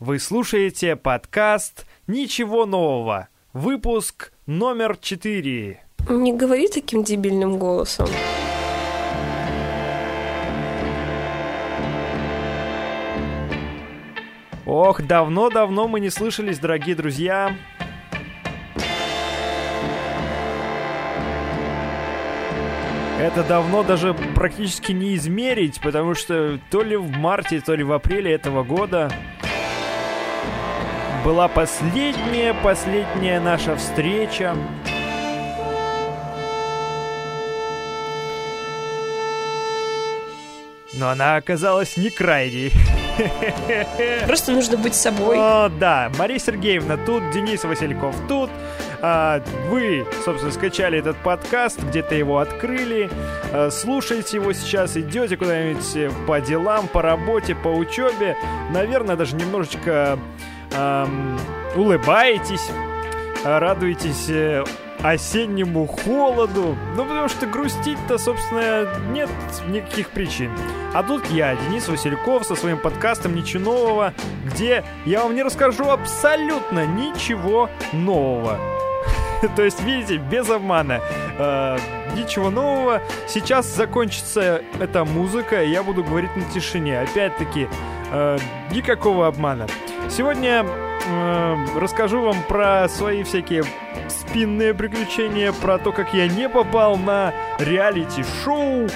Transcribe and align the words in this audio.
Вы 0.00 0.20
слушаете 0.20 0.94
подкаст 0.94 1.84
«Ничего 2.06 2.66
нового». 2.66 3.26
Выпуск 3.52 4.32
номер 4.46 4.96
4. 4.96 5.80
Не 6.10 6.32
говори 6.32 6.68
таким 6.68 7.02
дебильным 7.02 7.58
голосом. 7.58 8.06
Ох, 14.66 15.02
давно-давно 15.02 15.88
мы 15.88 15.98
не 15.98 16.10
слышались, 16.10 16.60
дорогие 16.60 16.94
друзья. 16.94 17.56
Это 23.18 23.42
давно 23.42 23.82
даже 23.82 24.14
практически 24.36 24.92
не 24.92 25.16
измерить, 25.16 25.80
потому 25.80 26.14
что 26.14 26.60
то 26.70 26.82
ли 26.82 26.96
в 26.96 27.10
марте, 27.10 27.60
то 27.60 27.74
ли 27.74 27.82
в 27.82 27.92
апреле 27.92 28.30
этого 28.30 28.62
года 28.62 29.10
была 31.24 31.48
последняя, 31.48 32.54
последняя 32.54 33.40
наша 33.40 33.76
встреча. 33.76 34.56
Но 40.94 41.10
она 41.10 41.36
оказалась 41.36 41.96
не 41.96 42.10
крайней. 42.10 42.72
Просто 44.26 44.52
нужно 44.52 44.76
быть 44.76 44.94
собой. 44.94 45.36
О, 45.38 45.68
да, 45.68 46.10
Мария 46.18 46.38
Сергеевна 46.38 46.96
тут, 46.96 47.30
Денис 47.30 47.62
Васильков 47.64 48.14
тут. 48.28 48.50
А, 49.00 49.42
вы, 49.68 50.06
собственно, 50.24 50.52
скачали 50.52 50.98
этот 50.98 51.16
подкаст, 51.18 51.80
где-то 51.80 52.16
его 52.16 52.38
открыли, 52.38 53.08
а, 53.52 53.70
слушаете 53.70 54.38
его 54.38 54.52
сейчас, 54.52 54.96
идете 54.96 55.36
куда-нибудь 55.36 56.26
по 56.26 56.40
делам, 56.40 56.88
по 56.88 57.00
работе, 57.00 57.54
по 57.54 57.68
учебе, 57.68 58.36
наверное, 58.72 59.14
даже 59.14 59.36
немножечко 59.36 60.18
эм, 60.72 61.38
улыбаетесь, 61.76 62.70
радуетесь 63.44 64.28
э, 64.28 64.64
осеннему 65.02 65.86
холоду. 65.86 66.76
Ну, 66.96 67.04
потому 67.04 67.28
что 67.28 67.46
грустить-то, 67.46 68.18
собственно, 68.18 68.88
нет 69.10 69.30
никаких 69.68 70.10
причин. 70.10 70.50
А 70.94 71.02
тут 71.02 71.26
я, 71.30 71.54
Денис 71.56 71.88
Васильков, 71.88 72.44
со 72.44 72.54
своим 72.54 72.78
подкастом 72.78 73.34
«Ничего 73.34 73.64
нового», 73.64 74.14
где 74.44 74.84
я 75.04 75.22
вам 75.22 75.34
не 75.34 75.42
расскажу 75.42 75.90
абсолютно 75.90 76.86
ничего 76.86 77.70
нового. 77.92 78.58
То 79.56 79.62
есть, 79.62 79.80
видите, 79.82 80.16
без 80.16 80.48
обмана. 80.50 81.00
Э, 81.38 81.78
ничего 82.16 82.50
нового. 82.50 83.02
Сейчас 83.28 83.66
закончится 83.66 84.62
эта 84.80 85.04
музыка, 85.04 85.62
и 85.62 85.70
я 85.70 85.82
буду 85.82 86.02
говорить 86.02 86.34
на 86.36 86.44
тишине. 86.44 87.00
Опять-таки, 87.00 87.68
э, 88.10 88.38
никакого 88.72 89.26
обмана. 89.26 89.66
Сегодня 90.10 90.64
э, 90.64 91.56
расскажу 91.76 92.22
вам 92.22 92.42
про 92.42 92.88
свои 92.88 93.22
всякие 93.22 93.64
спинные 94.08 94.74
приключения, 94.74 95.52
про 95.52 95.78
то, 95.78 95.92
как 95.92 96.14
я 96.14 96.28
не 96.28 96.48
попал 96.48 96.96
на 96.96 97.32
реалити-шоу, 97.58 98.88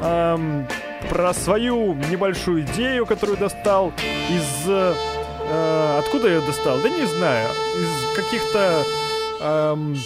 э, 0.00 0.64
про 1.08 1.34
свою 1.34 1.94
небольшую 1.94 2.62
идею, 2.62 3.06
которую 3.06 3.38
достал 3.38 3.92
из... 4.30 4.68
Э, 4.68 4.94
откуда 5.98 6.28
я 6.28 6.40
достал? 6.40 6.78
Да 6.82 6.88
не 6.88 7.06
знаю. 7.06 7.48
Из 7.80 8.16
каких-то 8.16 8.82
эм, 9.40 9.96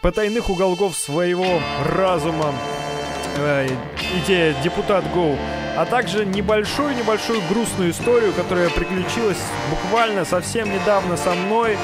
потайных 0.00 0.50
уголков 0.50 0.96
своего 0.96 1.60
разума 1.94 2.52
э, 3.36 3.68
идея 4.22 4.54
депутат 4.62 5.04
Гоу, 5.12 5.36
а 5.78 5.86
также 5.86 6.26
небольшую-небольшую 6.26 7.40
грустную 7.48 7.92
историю, 7.92 8.32
которая 8.32 8.68
приключилась 8.68 9.38
буквально 9.70 10.24
совсем 10.24 10.68
недавно 10.72 11.16
со 11.16 11.30
мной. 11.34 11.78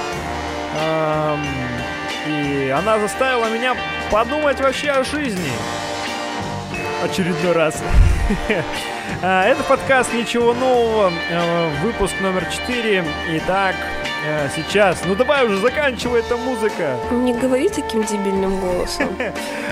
И 2.27 2.75
она 2.77 2.99
заставила 2.99 3.49
меня 3.51 3.77
подумать 4.11 4.61
вообще 4.61 4.91
о 4.91 5.05
жизни. 5.05 5.53
Очередной 7.05 7.53
раз. 7.53 7.81
А, 9.23 9.45
это 9.45 9.63
подкаст 9.65 10.15
«Ничего 10.15 10.55
нового», 10.55 11.13
э, 11.31 11.71
выпуск 11.83 12.15
номер 12.23 12.47
4. 12.47 13.05
Итак, 13.33 13.77
э, 14.25 14.49
сейчас. 14.55 15.03
Ну 15.07 15.15
давай 15.15 15.47
уже 15.47 15.59
заканчивай 15.59 16.21
эта 16.21 16.37
музыка. 16.37 16.97
Не 17.11 17.33
говори 17.33 17.69
таким 17.69 18.03
дебильным 18.05 18.61
голосом. 18.61 19.09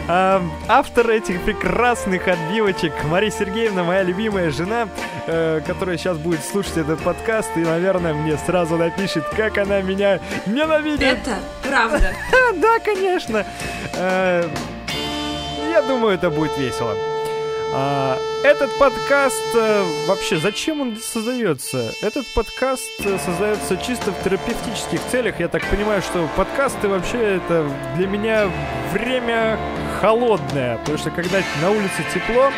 А, 0.09 0.43
автор 0.69 1.11
этих 1.11 1.41
прекрасных 1.43 2.29
отбивочек 2.29 2.93
Мария 3.05 3.31
Сергеевна, 3.31 3.85
моя 3.85 4.03
любимая 4.03 4.51
жена, 4.51 4.89
э, 5.27 5.61
которая 5.67 5.97
сейчас 5.97 6.19
будет 6.19 6.45
слушать 6.45 6.77
этот 6.79 7.01
подкаст 7.01 7.51
и, 7.57 7.61
наверное, 7.61 8.15
мне 8.15 8.37
сразу 8.37 8.77
напишет, 8.77 9.25
как 9.37 9.59
она 9.59 9.81
меня 9.81 10.21
ненавидит. 10.47 11.03
Это 11.03 11.39
правда. 11.63 12.13
Да, 12.55 12.79
конечно. 12.81 13.47
Я 13.95 14.51
думаю, 15.89 16.15
это 16.15 16.29
будет 16.29 16.57
весело. 16.59 16.95
А, 17.75 18.19
этот 18.45 18.71
подкаст 18.79 19.43
э, 19.55 19.85
вообще 20.07 20.37
зачем 20.37 20.83
он 20.83 20.97
создается? 20.97 21.95
Этот 22.03 22.27
подкаст 22.35 22.91
э, 23.03 23.17
создается 23.17 23.79
чисто 23.79 24.13
в 24.13 24.23
терапевтических 24.23 25.01
целях. 25.07 25.41
Я 25.41 25.49
так 25.49 25.65
понимаю, 25.71 26.03
что 26.03 26.29
подкасты 26.37 26.89
вообще 26.89 27.37
это 27.37 27.67
для 27.97 28.07
меня 28.07 28.51
время 28.93 29.59
холодное, 30.03 30.77
потому 30.79 30.99
что 30.99 31.11
когда 31.11 31.41
на 31.63 31.71
улице 31.71 32.05
тепло, 32.13 32.51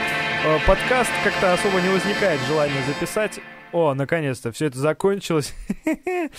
э, 0.44 0.58
подкаст 0.66 1.12
как-то 1.22 1.52
особо 1.52 1.80
не 1.80 1.90
возникает 1.90 2.40
желания 2.48 2.82
записать. 2.88 3.38
О, 3.70 3.94
наконец-то, 3.94 4.50
все 4.50 4.66
это 4.66 4.78
закончилось. 4.78 5.54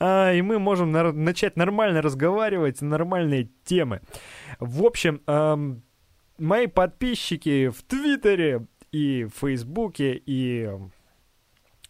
а, 0.00 0.34
и 0.34 0.42
мы 0.42 0.58
можем 0.58 0.92
на- 0.92 1.12
начать 1.12 1.56
нормально 1.56 2.02
разговаривать 2.02 2.82
нормальные 2.82 3.48
темы. 3.64 4.02
В 4.60 4.84
общем, 4.84 5.22
мои 6.38 6.66
подписчики 6.66 7.68
в 7.68 7.82
Твиттере 7.82 8.66
и 8.92 9.24
в 9.24 9.38
Фейсбуке 9.40 10.20
и 10.24 10.70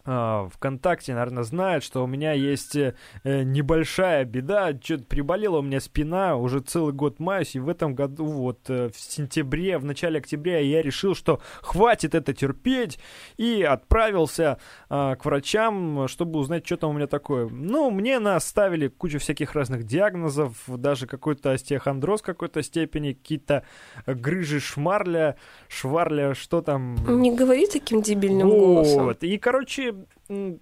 ВКонтакте, 0.09 1.13
наверное, 1.13 1.43
знают, 1.43 1.83
что 1.83 2.03
у 2.03 2.07
меня 2.07 2.33
есть 2.33 2.75
э, 2.75 2.93
небольшая 3.23 4.25
беда. 4.25 4.71
Что-то 4.81 5.03
приболела 5.03 5.59
у 5.59 5.61
меня 5.61 5.79
спина, 5.79 6.35
уже 6.35 6.59
целый 6.61 6.93
год 6.93 7.19
маюсь, 7.19 7.55
и 7.55 7.59
в 7.59 7.69
этом 7.69 7.95
году, 7.95 8.25
вот 8.25 8.69
э, 8.69 8.89
в 8.89 8.99
сентябре, 8.99 9.77
в 9.77 9.85
начале 9.85 10.19
октября 10.19 10.59
я 10.59 10.81
решил, 10.81 11.15
что 11.15 11.39
хватит 11.61 12.15
это 12.15 12.33
терпеть, 12.33 12.99
и 13.37 13.63
отправился 13.63 14.57
э, 14.89 15.15
к 15.15 15.25
врачам, 15.25 16.07
чтобы 16.07 16.39
узнать, 16.39 16.65
что 16.65 16.77
там 16.77 16.91
у 16.91 16.93
меня 16.93 17.07
такое. 17.07 17.47
Ну, 17.49 17.91
мне 17.91 18.19
наставили 18.19 18.87
кучу 18.87 19.19
всяких 19.19 19.53
разных 19.53 19.83
диагнозов, 19.83 20.55
даже 20.67 21.07
какой-то 21.07 21.51
остеохондроз 21.51 22.21
какой-то 22.21 22.63
степени, 22.63 23.13
какие-то 23.13 23.63
грыжи 24.05 24.59
шмарля, 24.59 25.37
шварля, 25.67 26.33
что 26.33 26.61
там... 26.61 26.95
Не 27.21 27.35
говори 27.35 27.67
таким 27.67 28.01
дебильным 28.01 28.49
Вот. 28.49 28.57
голосом. 28.59 29.11
И, 29.21 29.37
короче, 29.37 29.93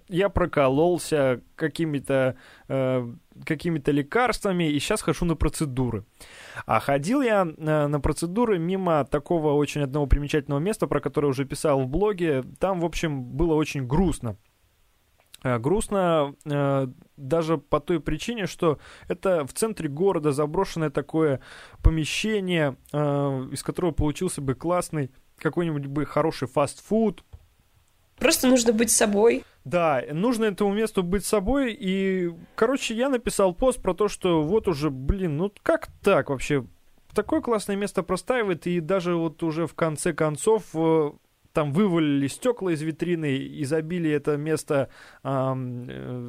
я 0.08 0.28
прокололся 0.30 1.42
какими-то 1.54 2.36
э, 2.68 3.12
какими-то 3.44 3.92
лекарствами, 3.92 4.70
и 4.70 4.78
сейчас 4.78 5.02
хожу 5.02 5.24
на 5.24 5.36
процедуры. 5.36 6.04
А 6.66 6.80
ходил 6.80 7.22
я 7.22 7.46
э, 7.46 7.86
на 7.86 8.00
процедуры 8.00 8.58
мимо 8.58 9.04
такого 9.04 9.52
очень 9.52 9.82
одного 9.82 10.06
примечательного 10.06 10.60
места, 10.60 10.86
про 10.86 11.00
которое 11.00 11.28
уже 11.28 11.44
писал 11.44 11.82
в 11.82 11.86
блоге. 11.86 12.44
Там, 12.58 12.80
в 12.80 12.84
общем, 12.84 13.22
было 13.24 13.54
очень 13.54 13.86
грустно. 13.86 14.36
Э, 15.44 15.58
Грустно 15.58 16.34
э, 16.46 16.86
даже 17.16 17.58
по 17.58 17.80
той 17.80 18.00
причине, 18.00 18.46
что 18.46 18.78
это 19.06 19.46
в 19.46 19.52
центре 19.52 19.88
города 19.88 20.32
заброшенное 20.32 20.90
такое 20.90 21.40
помещение, 21.82 22.76
э, 22.92 23.48
из 23.52 23.62
которого 23.62 23.92
получился 23.92 24.40
бы 24.40 24.54
классный 24.54 25.10
какой-нибудь 25.36 25.86
бы 25.86 26.04
хороший 26.04 26.48
фастфуд, 26.48 27.22
Просто 28.18 28.48
нужно 28.48 28.72
быть 28.72 28.90
собой. 28.90 29.44
Да, 29.64 30.02
нужно 30.12 30.46
этому 30.46 30.72
месту 30.72 31.02
быть 31.02 31.24
собой. 31.24 31.76
И, 31.78 32.30
короче, 32.54 32.94
я 32.94 33.08
написал 33.08 33.54
пост 33.54 33.82
про 33.82 33.94
то, 33.94 34.08
что 34.08 34.42
вот 34.42 34.68
уже, 34.68 34.90
блин, 34.90 35.36
ну 35.36 35.52
как 35.62 35.88
так 36.02 36.30
вообще? 36.30 36.64
Такое 37.14 37.40
классное 37.40 37.76
место 37.76 38.02
простаивает, 38.02 38.66
и 38.66 38.80
даже 38.80 39.14
вот 39.14 39.42
уже 39.42 39.66
в 39.66 39.74
конце 39.74 40.12
концов 40.12 40.64
э, 40.74 41.10
там 41.52 41.72
вывалили 41.72 42.28
стекла 42.28 42.72
из 42.72 42.82
витрины 42.82 43.36
и 43.36 43.64
забили 43.64 44.10
это 44.10 44.36
место, 44.36 44.88
э, 45.24 45.52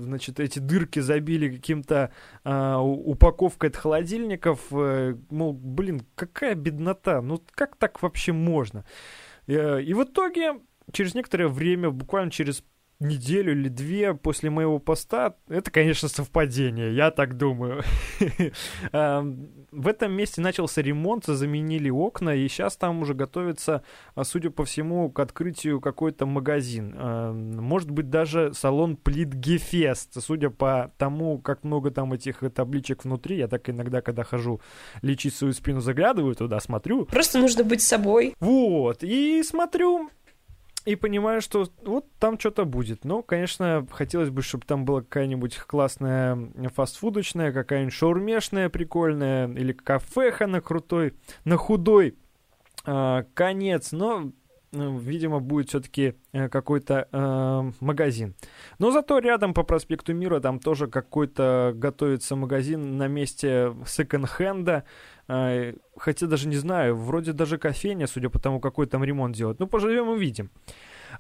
значит, 0.02 0.40
эти 0.40 0.60
дырки 0.60 1.00
забили 1.00 1.50
каким-то 1.56 2.12
у- 2.44 3.12
упаковкой 3.12 3.70
от 3.70 3.76
холодильников. 3.76 4.62
э, 4.72 5.16
Мол, 5.30 5.54
блин, 5.54 6.02
какая 6.16 6.56
беднота, 6.56 7.22
ну 7.22 7.42
как 7.52 7.76
так 7.76 8.02
вообще 8.02 8.32
можно? 8.32 8.86
Э, 9.48 9.82
И 9.82 9.94
в 9.94 10.04
итоге 10.04 10.60
через 10.92 11.14
некоторое 11.14 11.48
время, 11.48 11.92
буквально 11.92 12.32
через 12.32 12.64
неделю 13.00 13.54
или 13.54 13.70
две 13.70 14.14
после 14.14 14.50
моего 14.50 14.80
поста, 14.80 15.36
это, 15.48 15.72
конечно, 15.72 16.10
совпадение, 16.10 16.94
я 16.94 17.12
так 17.12 17.38
думаю. 17.38 17.84
В 18.92 19.88
этом 19.88 20.12
месте 20.14 20.42
начался 20.42 20.82
ремонт, 20.82 21.26
заменили 21.26 21.90
окна, 21.90 22.36
и 22.36 22.48
сейчас 22.48 22.76
там 22.76 23.02
уже 23.02 23.14
готовится, 23.14 23.84
а, 24.16 24.24
судя 24.24 24.50
по 24.50 24.66
всему, 24.66 25.12
к 25.12 25.20
открытию 25.20 25.80
какой-то 25.80 26.26
магазин. 26.26 26.96
Может 27.62 27.92
быть, 27.92 28.10
даже 28.10 28.54
салон 28.54 28.96
Плит 28.98 29.30
Гефест, 29.30 30.22
судя 30.24 30.50
по 30.50 30.92
тому, 30.98 31.38
как 31.38 31.64
много 31.64 31.92
там 31.92 32.14
этих 32.14 32.40
табличек 32.54 33.04
внутри, 33.04 33.38
я 33.38 33.48
так 33.48 33.70
иногда, 33.70 34.02
когда 34.02 34.24
хожу 34.24 34.60
лечить 35.02 35.36
свою 35.36 35.54
спину, 35.54 35.82
заглядываю 35.82 36.36
туда, 36.36 36.60
смотрю. 36.60 37.06
Просто 37.06 37.40
нужно 37.40 37.64
быть 37.64 37.82
собой. 37.82 38.36
Вот, 38.40 39.04
и 39.04 39.44
смотрю, 39.44 40.10
и 40.90 40.96
понимаю, 40.96 41.40
что 41.42 41.68
вот 41.84 42.08
там 42.18 42.40
что-то 42.40 42.66
будет. 42.66 43.06
Но, 43.06 43.22
конечно, 43.22 43.86
хотелось 43.92 44.32
бы, 44.32 44.42
чтобы 44.42 44.66
там 44.66 44.86
была 44.86 45.02
какая-нибудь 45.02 45.58
классная 45.58 46.52
фастфудочная, 46.74 47.52
какая-нибудь 47.52 47.94
шаурмешная 47.94 48.70
прикольная, 48.70 49.48
или 49.48 49.72
кафеха 49.72 50.48
на 50.48 50.62
крутой, 50.62 51.14
на 51.46 51.58
худой 51.58 52.18
э, 52.88 53.24
конец. 53.36 53.92
Но 53.92 54.32
ну, 54.72 54.98
видимо, 54.98 55.40
будет 55.40 55.70
все-таки 55.70 56.16
э, 56.32 56.48
какой-то 56.50 57.08
э, 57.12 57.72
магазин. 57.80 58.36
Но 58.78 58.92
зато 58.92 59.20
рядом 59.20 59.54
по 59.54 59.64
проспекту 59.64 60.14
Мира 60.14 60.40
там 60.40 60.60
тоже 60.60 60.88
какой-то 60.88 61.74
готовится 61.76 62.36
магазин 62.36 62.98
на 62.98 63.08
месте 63.08 63.76
секонд-хенда. 63.86 64.86
Э, 65.30 65.74
хотя 65.96 66.28
даже 66.28 66.48
не 66.48 66.58
знаю, 66.58 66.98
вроде 66.98 67.34
даже 67.34 67.58
кофейня, 67.58 68.08
судя 68.08 68.30
по 68.30 68.40
тому, 68.40 68.60
какой 68.60 68.88
там 68.88 69.04
ремонт 69.04 69.36
делают. 69.36 69.60
Ну, 69.60 69.68
поживем 69.68 70.10
увидим. 70.10 70.50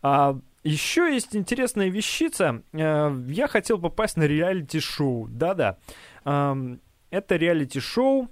А, 0.01 0.39
еще 0.63 1.13
есть 1.13 1.35
интересная 1.35 1.89
вещица. 1.89 2.63
Э, 2.73 3.15
я 3.27 3.47
хотел 3.47 3.79
попасть 3.79 4.17
на 4.17 4.23
реалити-шоу. 4.23 5.27
Да-да. 5.29 5.77
Э, 6.25 6.77
это 7.11 7.35
реалити-шоу 7.35 8.29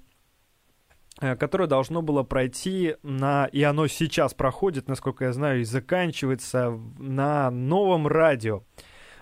Э, 1.20 1.36
которое 1.36 1.68
должно 1.68 2.02
было 2.02 2.24
пройти 2.24 2.96
на... 3.02 3.46
И 3.46 3.64
оно 3.64 3.88
сейчас 3.88 4.34
проходит, 4.34 4.88
насколько 4.88 5.26
я 5.26 5.34
знаю, 5.34 5.62
и 5.62 5.64
заканчивается 5.64 6.80
на 7.00 7.50
новом 7.50 8.08
радио. 8.08 8.64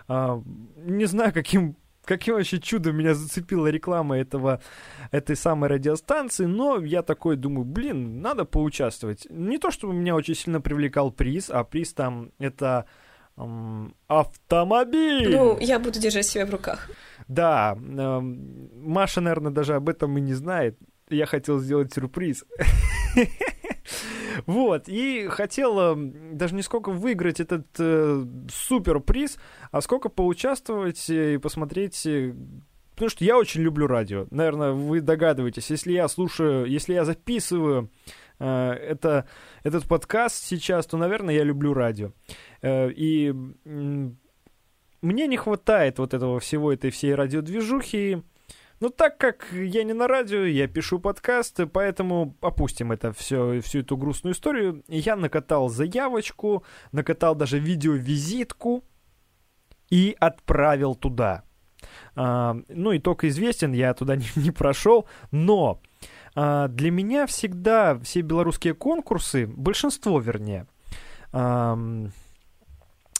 Не 0.07 1.05
знаю, 1.05 1.33
каким 1.33 1.77
каким 2.05 2.35
вообще 2.35 2.59
чудом 2.59 2.97
меня 2.97 3.13
зацепила 3.13 3.67
реклама 3.67 4.17
этого, 4.17 4.61
этой 5.11 5.35
самой 5.35 5.69
радиостанции, 5.69 6.45
но 6.45 6.79
я 6.79 7.01
такой 7.01 7.35
думаю, 7.35 7.65
блин, 7.65 8.21
надо 8.21 8.45
поучаствовать. 8.45 9.27
Не 9.29 9.57
то, 9.57 9.71
чтобы 9.71 9.93
меня 9.93 10.15
очень 10.15 10.35
сильно 10.35 10.61
привлекал 10.61 11.11
приз, 11.11 11.49
а 11.49 11.63
приз 11.63 11.93
там 11.93 12.31
это 12.39 12.85
эм, 13.37 13.95
автомобиль. 14.07 15.29
Ну, 15.29 15.59
я 15.59 15.79
буду 15.79 15.99
держать 15.99 16.25
себя 16.25 16.45
в 16.45 16.51
руках. 16.51 16.89
Да, 17.27 17.75
эм, 17.75 18.69
Маша, 18.73 19.21
наверное, 19.21 19.51
даже 19.51 19.75
об 19.75 19.89
этом 19.89 20.17
и 20.17 20.21
не 20.21 20.33
знает 20.33 20.77
я 21.09 21.25
хотел 21.25 21.59
сделать 21.59 21.93
сюрприз. 21.93 22.45
Вот, 24.45 24.87
и 24.87 25.27
хотел 25.27 25.95
даже 25.95 26.55
не 26.55 26.61
сколько 26.61 26.91
выиграть 26.91 27.39
этот 27.39 27.67
э, 27.79 28.25
суперприз, 28.51 29.37
а 29.71 29.81
сколько 29.81 30.09
поучаствовать 30.09 31.09
и 31.09 31.37
посмотреть 31.37 32.05
э, 32.05 32.33
Потому 32.95 33.09
что 33.09 33.25
я 33.25 33.37
очень 33.37 33.61
люблю 33.61 33.87
радио. 33.87 34.25
Наверное, 34.31 34.71
вы 34.71 35.01
догадываетесь, 35.01 35.69
если 35.69 35.91
я 35.91 36.07
слушаю, 36.07 36.65
если 36.65 36.93
я 36.93 37.03
записываю 37.03 37.91
э, 38.39 38.47
это, 38.47 39.27
этот 39.63 39.85
подкаст 39.85 40.45
сейчас, 40.45 40.85
то, 40.85 40.95
наверное, 40.95 41.35
я 41.35 41.43
люблю 41.43 41.73
радио. 41.73 42.13
Э, 42.61 42.89
и 42.89 43.33
э, 43.65 44.09
мне 45.01 45.27
не 45.27 45.35
хватает 45.35 45.99
вот 45.99 46.13
этого 46.13 46.39
всего, 46.39 46.71
этой 46.71 46.89
всей 46.89 47.13
радиодвижухи. 47.15 48.23
Но 48.79 48.89
так 48.89 49.17
как 49.17 49.47
я 49.53 49.83
не 49.83 49.93
на 49.93 50.07
радио, 50.07 50.43
я 50.43 50.67
пишу 50.67 50.99
подкасты, 50.99 51.65
поэтому 51.65 52.35
опустим 52.41 52.91
это 52.91 53.13
все, 53.13 53.61
всю 53.61 53.79
эту 53.79 53.95
грустную 53.95 54.33
историю. 54.33 54.83
Я 54.87 55.15
накатал 55.15 55.69
заявочку, 55.69 56.63
накатал 56.91 57.35
даже 57.35 57.57
видеовизитку 57.57 58.83
и 59.89 60.15
отправил 60.19 60.95
туда. 60.95 61.43
А, 62.15 62.57
ну, 62.67 62.95
итог 62.95 63.23
известен, 63.23 63.71
я 63.71 63.93
туда 63.93 64.15
не, 64.17 64.27
не 64.35 64.51
прошел, 64.51 65.07
но 65.31 65.81
а, 66.35 66.67
для 66.67 66.91
меня 66.91 67.27
всегда 67.27 67.97
все 67.99 68.21
белорусские 68.21 68.73
конкурсы, 68.73 69.47
большинство 69.47 70.19
вернее, 70.19 70.67
а, 71.31 71.77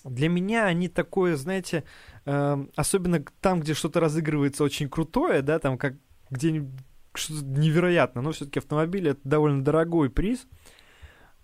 для 0.10 0.30
меня 0.30 0.66
они 0.66 0.88
такое, 0.88 1.36
знаете, 1.36 1.84
э, 2.26 2.66
особенно 2.76 3.24
там, 3.42 3.60
где 3.60 3.74
что-то 3.74 4.00
разыгрывается 4.00 4.64
очень 4.64 4.90
крутое, 4.90 5.42
да, 5.42 5.60
там 5.60 5.78
как 5.78 5.96
где-нибудь 6.30 6.80
что-то 7.14 7.46
невероятно, 7.46 8.22
но 8.22 8.32
все-таки 8.32 8.60
автомобиль 8.60 9.10
это 9.10 9.22
довольно 9.24 9.64
дорогой 9.64 10.10
приз. 10.10 10.48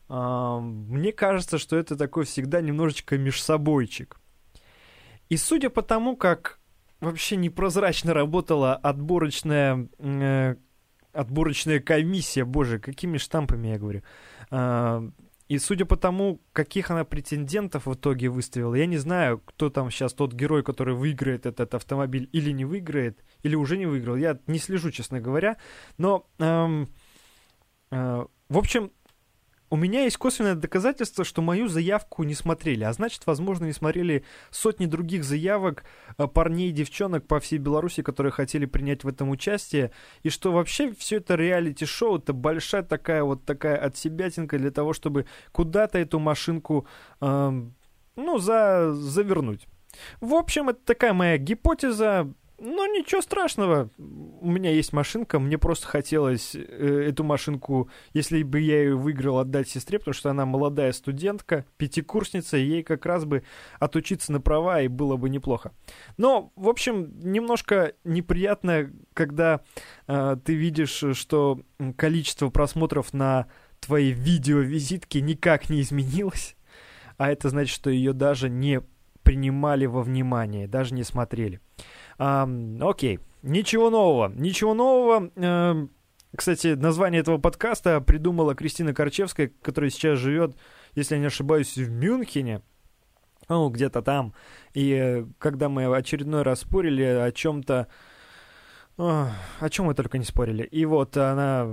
Э, 0.09 0.59
мне 0.61 1.11
кажется, 1.11 1.57
что 1.57 1.75
это 1.75 1.95
такой 1.95 2.25
всегда 2.25 2.61
немножечко 2.61 3.17
межсобойчик. 3.17 4.19
И 5.29 5.37
судя 5.37 5.69
по 5.69 5.81
тому, 5.81 6.15
как 6.15 6.59
вообще 6.99 7.37
непрозрачно 7.37 8.13
работала 8.13 8.75
отборочная, 8.75 9.87
э, 9.97 10.55
отборочная 11.13 11.79
комиссия, 11.79 12.45
боже, 12.45 12.79
какими 12.79 13.17
штампами 13.17 13.69
я 13.69 13.79
говорю, 13.79 14.03
э, 14.51 15.09
и 15.51 15.59
судя 15.59 15.83
по 15.83 15.98
тому, 15.98 16.39
каких 16.53 16.92
она 16.92 17.03
претендентов 17.03 17.86
в 17.86 17.94
итоге 17.94 18.30
выставила, 18.30 18.74
я 18.74 18.86
не 18.86 18.95
знаю, 18.95 19.39
кто 19.39 19.69
там 19.69 19.92
сейчас 19.92 20.13
тот 20.13 20.31
герой, 20.31 20.63
который 20.63 20.95
выиграет 20.95 21.45
этот 21.45 21.74
автомобиль 21.74 22.30
или 22.31 22.51
не 22.51 22.63
выиграет, 22.63 23.25
или 23.44 23.56
уже 23.56 23.77
не 23.77 23.86
выиграл. 23.86 24.15
Я 24.15 24.39
не 24.48 24.59
слежу, 24.59 24.92
честно 24.92 25.19
говоря. 25.19 25.57
Но, 25.98 26.25
эм, 26.39 26.88
э, 27.92 28.25
в 28.48 28.57
общем, 28.57 28.94
у 29.71 29.77
меня 29.77 30.03
есть 30.03 30.18
косвенное 30.18 30.56
доказательство, 30.56 31.23
что 31.23 31.41
мою 31.41 31.69
заявку 31.69 32.23
не 32.23 32.35
смотрели, 32.35 32.83
а 32.83 32.91
значит, 32.91 33.25
возможно, 33.25 33.65
не 33.65 33.71
смотрели 33.71 34.25
сотни 34.50 34.85
других 34.85 35.23
заявок 35.23 35.85
э, 36.18 36.27
парней 36.27 36.69
и 36.69 36.73
девчонок 36.73 37.25
по 37.25 37.39
всей 37.39 37.57
Беларуси, 37.57 38.03
которые 38.03 38.33
хотели 38.33 38.65
принять 38.65 39.06
в 39.06 39.07
этом 39.07 39.29
участие, 39.29 39.91
и 40.23 40.29
что 40.29 40.51
вообще 40.51 40.94
все 40.94 41.18
это 41.18 41.35
реалити-шоу, 41.35 42.18
это 42.18 42.33
большая 42.33 42.83
такая 42.83 43.23
вот 43.23 43.45
такая 43.45 43.77
отсебятинка 43.77 44.59
для 44.59 44.71
того, 44.71 44.91
чтобы 44.91 45.25
куда-то 45.53 45.97
эту 45.97 46.19
машинку, 46.19 46.85
э, 47.21 47.51
ну, 48.18 48.38
за, 48.39 48.94
завернуть. 48.94 49.68
В 50.19 50.33
общем, 50.33 50.69
это 50.69 50.79
такая 50.83 51.13
моя 51.13 51.38
гипотеза. 51.38 52.33
Ну, 52.63 52.85
ничего 52.85 53.21
страшного. 53.21 53.89
У 53.97 54.47
меня 54.47 54.69
есть 54.69 54.93
машинка, 54.93 55.39
мне 55.39 55.57
просто 55.57 55.87
хотелось 55.87 56.53
э, 56.53 57.05
эту 57.09 57.23
машинку, 57.23 57.89
если 58.13 58.43
бы 58.43 58.59
я 58.59 58.83
ее 58.83 58.95
выиграл, 58.95 59.39
отдать 59.39 59.67
сестре, 59.67 59.97
потому 59.97 60.13
что 60.13 60.29
она 60.29 60.45
молодая 60.45 60.91
студентка, 60.91 61.65
пятикурсница, 61.77 62.57
и 62.57 62.63
ей 62.63 62.83
как 62.83 63.07
раз 63.07 63.25
бы 63.25 63.41
отучиться 63.79 64.31
на 64.31 64.39
права, 64.39 64.79
и 64.79 64.87
было 64.89 65.17
бы 65.17 65.31
неплохо. 65.31 65.71
Но, 66.17 66.53
в 66.55 66.69
общем, 66.69 67.19
немножко 67.19 67.93
неприятно, 68.03 68.91
когда 69.15 69.61
э, 70.06 70.37
ты 70.45 70.53
видишь, 70.53 71.03
что 71.13 71.61
количество 71.97 72.49
просмотров 72.49 73.11
на 73.11 73.47
твоей 73.80 74.11
видеовизитке 74.11 75.21
никак 75.21 75.71
не 75.71 75.81
изменилось, 75.81 76.56
а 77.18 77.31
это 77.31 77.49
значит, 77.49 77.73
что 77.73 77.89
ее 77.89 78.13
даже 78.13 78.49
не 78.49 78.83
принимали 79.23 79.87
во 79.87 80.03
внимание, 80.03 80.68
даже 80.68 80.94
не 80.94 81.03
смотрели. 81.03 81.59
Окей, 82.21 83.19
ничего 83.42 83.90
нового, 83.90 84.31
ничего 84.35 84.75
нового. 84.75 85.31
А, 85.37 85.87
кстати, 86.35 86.75
название 86.75 87.21
этого 87.21 87.40
подкаста 87.40 87.99
придумала 87.99 88.54
Кристина 88.54 88.94
Корчевская, 88.94 89.51
которая 89.63 89.90
сейчас 89.90 90.19
живет, 90.19 90.56
если 90.94 91.16
я 91.16 91.21
не 91.21 91.25
ошибаюсь, 91.28 91.75
в 91.75 91.90
Мюнхене. 91.90 92.61
Ну, 93.49 93.69
где-то 93.69 94.04
там. 94.04 94.35
И 94.75 94.92
э, 94.92 95.25
когда 95.40 95.68
мы 95.68 95.85
очередной 95.95 96.44
раз 96.44 96.59
спорили 96.59 97.04
о 97.04 97.31
чем-то, 97.31 97.87
о 98.98 99.69
чем 99.69 99.86
мы 99.86 99.94
только 99.94 100.18
не 100.18 100.26
спорили. 100.26 100.64
И 100.64 100.86
вот 100.86 101.18
она 101.18 101.68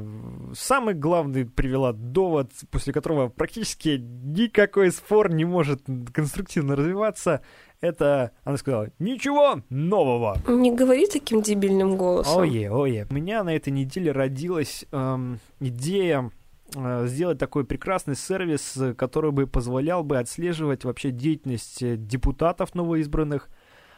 самый 0.54 0.94
главный 0.94 1.44
привела 1.44 1.92
довод, 1.92 2.52
после 2.70 2.92
которого 2.92 3.28
практически 3.28 3.98
никакой 3.98 4.90
спор 4.92 5.30
не 5.30 5.44
может 5.44 5.82
конструктивно 6.12 6.76
развиваться. 6.76 7.42
Это, 7.80 8.32
она 8.44 8.56
сказала, 8.56 8.88
ничего 8.98 9.62
нового. 9.68 10.36
Не 10.48 10.72
говори 10.72 11.06
таким 11.06 11.42
дебильным 11.42 11.96
голосом. 11.96 12.42
Ое, 12.42 12.72
ое. 12.72 13.06
У 13.08 13.14
меня 13.14 13.44
на 13.44 13.54
этой 13.54 13.70
неделе 13.70 14.10
родилась 14.10 14.84
эм, 14.90 15.38
идея 15.60 16.30
э, 16.74 17.06
сделать 17.06 17.38
такой 17.38 17.64
прекрасный 17.64 18.16
сервис, 18.16 18.76
который 18.96 19.30
бы 19.30 19.46
позволял 19.46 20.02
бы 20.02 20.18
отслеживать 20.18 20.84
вообще 20.84 21.10
деятельность 21.10 22.06
депутатов 22.06 22.74
новоизбранных, 22.74 23.48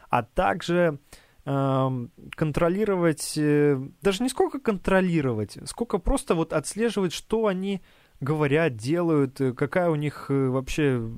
а 0.09 0.21
также 0.21 0.99
контролировать, 1.43 3.33
э, 3.35 3.79
даже 4.01 4.23
не 4.23 4.29
сколько 4.29 4.59
контролировать, 4.59 5.57
сколько 5.65 5.97
просто 5.97 6.35
вот 6.35 6.53
отслеживать, 6.53 7.13
что 7.13 7.47
они 7.47 7.81
говорят, 8.19 8.75
делают, 8.75 9.41
э, 9.41 9.53
какая 9.53 9.89
у 9.89 9.95
них 9.95 10.27
э, 10.29 10.47
вообще, 10.49 11.09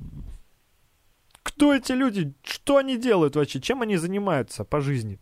кто 1.42 1.74
эти 1.74 1.92
люди, 1.92 2.34
что 2.42 2.78
они 2.78 2.96
делают 2.96 3.36
вообще, 3.36 3.60
чем 3.60 3.82
они 3.82 3.96
занимаются 3.96 4.64
по 4.64 4.80
жизни. 4.80 5.20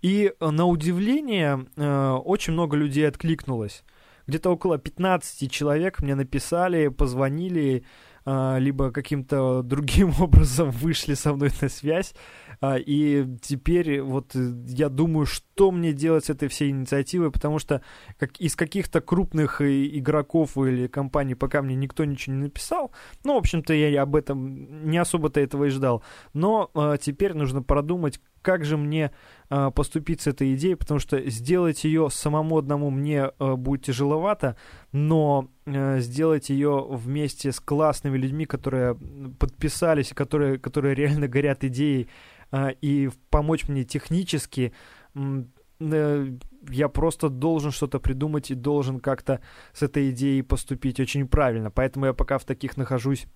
И 0.00 0.32
на 0.40 0.64
удивление 0.64 1.66
очень 1.76 2.54
много 2.54 2.74
людей 2.74 3.06
откликнулось. 3.06 3.84
Где-то 4.30 4.50
около 4.50 4.78
15 4.78 5.50
человек 5.50 6.00
мне 6.00 6.14
написали, 6.14 6.86
позвонили, 6.86 7.84
э, 8.24 8.56
либо 8.60 8.92
каким-то 8.92 9.62
другим 9.62 10.14
образом 10.20 10.70
вышли 10.70 11.14
со 11.14 11.34
мной 11.34 11.50
на 11.60 11.68
связь. 11.68 12.14
Э, 12.60 12.78
и 12.78 13.26
теперь 13.40 14.00
вот 14.02 14.34
э, 14.34 14.52
я 14.66 14.88
думаю, 14.88 15.26
что 15.26 15.70
мне 15.70 15.92
делать 15.92 16.26
с 16.26 16.30
этой 16.30 16.48
всей 16.48 16.70
инициативой, 16.70 17.30
потому 17.30 17.58
что 17.58 17.82
как, 18.18 18.38
из 18.40 18.56
каких-то 18.56 19.00
крупных 19.00 19.60
э, 19.60 19.86
игроков 19.86 20.56
или 20.56 20.86
компаний 20.86 21.34
пока 21.34 21.62
мне 21.62 21.74
никто 21.74 22.04
ничего 22.04 22.36
не 22.36 22.42
написал. 22.42 22.92
Ну, 23.24 23.34
в 23.34 23.38
общем-то, 23.38 23.72
я 23.72 24.02
об 24.02 24.16
этом 24.16 24.88
не 24.90 24.98
особо-то 24.98 25.40
этого 25.40 25.64
и 25.64 25.70
ждал. 25.70 26.02
Но 26.34 26.70
э, 26.74 26.96
теперь 27.00 27.34
нужно 27.34 27.62
продумать, 27.62 28.20
как 28.42 28.64
же 28.64 28.76
мне 28.76 29.10
э, 29.50 29.70
поступить 29.74 30.22
с 30.22 30.26
этой 30.26 30.54
идеей, 30.54 30.74
потому 30.74 31.00
что 31.00 31.20
сделать 31.28 31.84
ее 31.84 32.08
самому 32.10 32.58
одному 32.58 32.90
мне 32.90 33.30
будет 33.38 33.84
тяжеловато, 33.84 34.56
но 34.92 35.48
сделать 35.66 36.50
ее 36.50 36.86
вместе 36.88 37.52
с 37.52 37.60
классными 37.60 38.16
людьми, 38.16 38.44
которые 38.44 38.96
подписались, 39.38 40.12
которые, 40.12 40.58
которые 40.58 40.94
реально 40.94 41.28
горят 41.28 41.64
идеей, 41.64 42.08
и 42.52 43.10
помочь 43.30 43.68
мне 43.68 43.84
технически, 43.84 44.72
э, 45.14 46.30
я 46.68 46.88
просто 46.88 47.28
должен 47.28 47.70
что-то 47.70 48.00
придумать 48.00 48.50
и 48.50 48.54
должен 48.54 49.00
как-то 49.00 49.40
с 49.72 49.82
этой 49.82 50.10
идеей 50.10 50.42
поступить 50.42 51.00
очень 51.00 51.26
правильно. 51.26 51.70
Поэтому 51.70 52.06
я 52.06 52.12
пока 52.12 52.38
в 52.38 52.44
таких 52.44 52.76
нахожусь, 52.76 53.26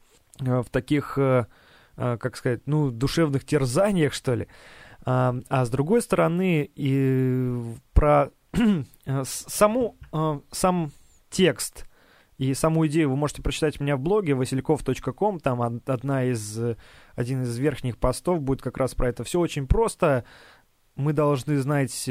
э, 0.40 0.60
в 0.60 0.68
таких, 0.70 1.18
э, 1.18 1.46
э, 1.96 2.18
как 2.18 2.36
сказать, 2.36 2.66
ну, 2.66 2.90
душевных 2.90 3.44
терзаниях, 3.44 4.12
что 4.12 4.34
ли. 4.34 4.48
А, 5.06 5.34
а 5.48 5.64
с 5.64 5.70
другой 5.70 6.00
стороны, 6.02 6.70
и 6.74 7.60
про 7.92 8.30
саму, 9.24 9.98
а, 10.12 10.40
сам 10.50 10.92
текст 11.30 11.86
и 12.38 12.52
саму 12.54 12.86
идею 12.86 13.10
вы 13.10 13.16
можете 13.16 13.42
прочитать 13.42 13.80
у 13.80 13.84
меня 13.84 13.96
в 13.96 14.00
блоге 14.00 14.34
васильков.ком. 14.34 15.40
Там 15.40 15.62
одна 15.86 16.24
из, 16.24 16.60
один 17.14 17.42
из 17.42 17.56
верхних 17.58 17.98
постов 17.98 18.42
будет 18.42 18.62
как 18.62 18.76
раз 18.76 18.94
про 18.94 19.08
это 19.08 19.24
все 19.24 19.40
очень 19.40 19.66
просто. 19.66 20.24
Мы 20.96 21.12
должны 21.12 21.58
знать, 21.58 22.10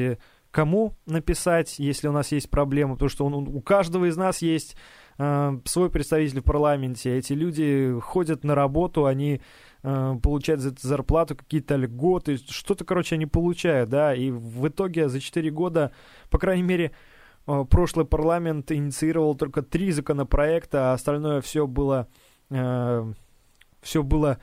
кому 0.51 0.93
написать, 1.05 1.79
если 1.79 2.07
у 2.07 2.11
нас 2.11 2.31
есть 2.31 2.49
проблема, 2.49 2.93
потому 2.93 3.09
что 3.09 3.25
он, 3.25 3.33
у 3.33 3.61
каждого 3.61 4.05
из 4.05 4.17
нас 4.17 4.41
есть 4.41 4.75
э, 5.17 5.59
свой 5.65 5.89
представитель 5.89 6.41
в 6.41 6.43
парламенте. 6.43 7.17
Эти 7.17 7.33
люди 7.33 7.97
ходят 8.01 8.43
на 8.43 8.55
работу, 8.55 9.05
они 9.05 9.41
Э, 9.85 10.15
получать 10.23 10.61
за 10.61 10.69
это 10.69 10.87
зарплату, 10.87 11.35
какие-то 11.35 11.75
льготы, 11.75 12.37
что-то, 12.37 12.85
короче, 12.85 13.15
они 13.15 13.25
получают, 13.25 13.89
да, 13.89 14.15
и 14.15 14.31
в 14.31 14.65
итоге 14.69 15.09
за 15.09 15.19
4 15.19 15.51
года, 15.51 15.91
по 16.29 16.37
крайней 16.37 16.63
мере, 16.63 16.85
э, 16.85 16.91
прошлый 17.45 18.05
парламент 18.05 18.71
инициировал 18.71 19.35
только 19.35 19.61
три 19.61 19.91
законопроекта, 19.91 20.91
а 20.91 20.93
остальное 20.93 21.41
все 21.41 21.67
было, 21.67 22.07
э, 22.49 23.13
все 23.81 24.03
было 24.03 24.39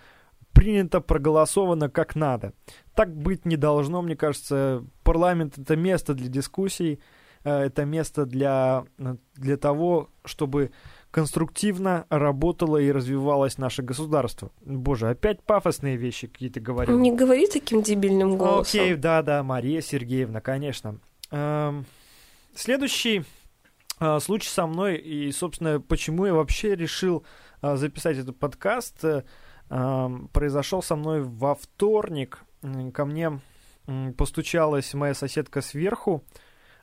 принято, 0.52 1.00
проголосовано 1.00 1.88
как 1.88 2.14
надо. 2.16 2.52
Так 2.94 3.14
быть 3.14 3.44
не 3.46 3.56
должно, 3.56 4.02
мне 4.02 4.16
кажется. 4.16 4.84
Парламент 5.02 5.58
это 5.58 5.76
место 5.76 6.14
для 6.14 6.28
дискуссий, 6.28 7.00
это 7.42 7.84
место 7.84 8.26
для, 8.26 8.84
для 9.34 9.56
того, 9.56 10.10
чтобы 10.24 10.72
конструктивно 11.10 12.06
работало 12.08 12.76
и 12.76 12.92
развивалось 12.92 13.58
наше 13.58 13.82
государство. 13.82 14.50
Боже, 14.60 15.08
опять 15.08 15.42
пафосные 15.42 15.96
вещи 15.96 16.26
какие-то 16.26 16.60
говорю. 16.60 16.98
Не 16.98 17.12
говори 17.12 17.46
таким 17.48 17.82
дебильным 17.82 18.36
голосом. 18.36 18.80
Окей, 18.80 18.94
да-да, 18.94 19.42
Мария 19.42 19.80
Сергеевна, 19.80 20.40
конечно. 20.40 20.98
Эм, 21.30 21.86
следующий 22.54 23.24
э, 24.00 24.18
случай 24.20 24.48
со 24.48 24.66
мной, 24.66 24.96
и, 24.96 25.30
собственно, 25.32 25.80
почему 25.80 26.26
я 26.26 26.34
вообще 26.34 26.74
решил 26.74 27.24
э, 27.62 27.76
записать 27.76 28.18
этот 28.18 28.38
подкаст, 28.38 29.04
э, 29.04 29.24
эм, 29.70 30.28
произошел 30.28 30.82
со 30.82 30.96
мной 30.96 31.22
во 31.22 31.54
вторник. 31.54 32.42
Ко 32.92 33.06
мне 33.06 33.40
постучалась 34.18 34.92
моя 34.92 35.14
соседка 35.14 35.62
сверху, 35.62 36.22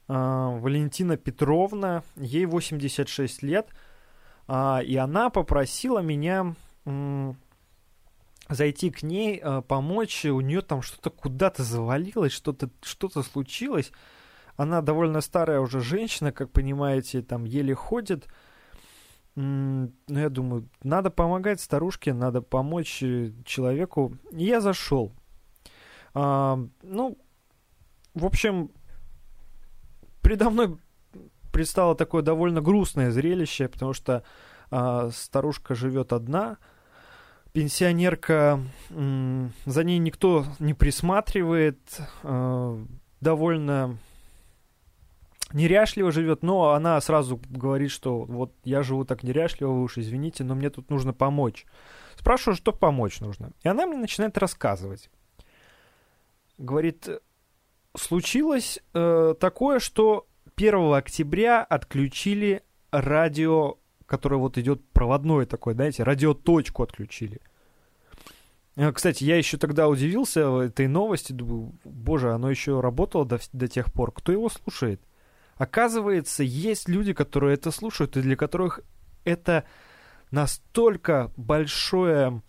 Валентина 0.07 1.17
Петровна, 1.17 2.01
ей 2.15 2.45
86 2.45 3.43
лет– 3.43 3.67
а, 4.47 4.79
и 4.83 4.95
она 4.95 5.29
попросила 5.29 5.99
меня 5.99 6.55
зайти 8.49 8.89
к 8.91 9.03
ней, 9.03 9.39
а, 9.43 9.61
помочь. 9.61 10.25
У 10.25 10.39
нее 10.39 10.61
там 10.61 10.81
что-то 10.81 11.09
куда-то 11.09 11.63
завалилось, 11.63 12.31
что-то 12.31 12.69
что 12.81 13.09
случилось. 13.09 13.91
Она 14.57 14.81
довольно 14.81 15.21
старая 15.21 15.59
уже 15.59 15.79
женщина, 15.79 16.31
как 16.31 16.51
понимаете, 16.51 17.21
там 17.21 17.45
еле 17.45 17.75
ходит. 17.75 18.27
Ну, 19.35 19.91
я 20.07 20.29
думаю, 20.29 20.67
надо 20.81 21.11
помогать 21.11 21.61
старушке, 21.61 22.11
надо 22.11 22.41
помочь 22.41 23.03
э, 23.03 23.31
человеку. 23.45 24.17
И 24.31 24.45
я 24.45 24.59
зашел. 24.61 25.13
А, 26.15 26.59
ну, 26.81 27.19
в 28.15 28.25
общем, 28.25 28.71
передо 30.23 30.49
мной 30.49 30.79
предстало 31.53 31.95
такое 31.95 32.23
довольно 32.23 32.59
грустное 32.59 33.11
зрелище, 33.11 33.67
потому 33.67 33.93
что 33.93 34.23
э, 34.71 35.09
старушка 35.13 35.75
живет 35.75 36.13
одна, 36.13 36.57
пенсионерка, 37.53 38.59
э, 38.89 39.49
за 39.65 39.83
ней 39.83 39.99
никто 39.99 40.45
не 40.57 40.73
присматривает, 40.73 41.79
э, 42.23 42.85
довольно 43.21 43.97
неряшливо 45.53 46.11
живет, 46.11 46.43
но 46.43 46.71
она 46.71 46.99
сразу 47.01 47.39
говорит, 47.49 47.91
что 47.91 48.23
вот 48.23 48.53
я 48.63 48.83
живу 48.83 49.05
так 49.05 49.23
неряшливо, 49.23 49.71
вы 49.71 49.83
уж 49.83 49.97
извините, 49.97 50.43
но 50.43 50.55
мне 50.55 50.69
тут 50.69 50.89
нужно 50.89 51.13
помочь. 51.13 51.65
Спрашиваю, 52.15 52.55
что 52.55 52.73
помочь 52.73 53.19
нужно. 53.19 53.51
И 53.63 53.67
она 53.67 53.85
мне 53.85 53.97
начинает 53.97 54.37
рассказывать. 54.37 55.09
Говорит, 56.57 57.07
случилось 57.95 58.79
э, 58.93 59.35
такое, 59.39 59.79
что 59.79 60.27
1 60.55 60.93
октября 60.93 61.63
отключили 61.63 62.63
радио, 62.91 63.77
которое 64.05 64.37
вот 64.37 64.57
идет 64.57 64.83
проводное 64.89 65.45
такое, 65.45 65.75
знаете, 65.75 66.03
радиоточку 66.03 66.83
отключили. 66.83 67.39
Э, 68.75 68.91
кстати, 68.91 69.23
я 69.23 69.37
еще 69.37 69.57
тогда 69.57 69.87
удивился 69.87 70.41
этой 70.61 70.87
новости, 70.87 71.33
думаю, 71.33 71.73
боже, 71.83 72.33
оно 72.33 72.49
еще 72.49 72.79
работало 72.79 73.25
до, 73.25 73.39
до 73.53 73.67
тех 73.67 73.93
пор, 73.93 74.11
кто 74.11 74.31
его 74.31 74.49
слушает? 74.49 75.01
Оказывается, 75.57 76.43
есть 76.43 76.87
люди, 76.87 77.13
которые 77.13 77.55
это 77.55 77.71
слушают, 77.71 78.17
и 78.17 78.21
для 78.21 78.35
которых 78.35 78.81
это 79.23 79.63
настолько 80.31 81.31
большое 81.35 82.41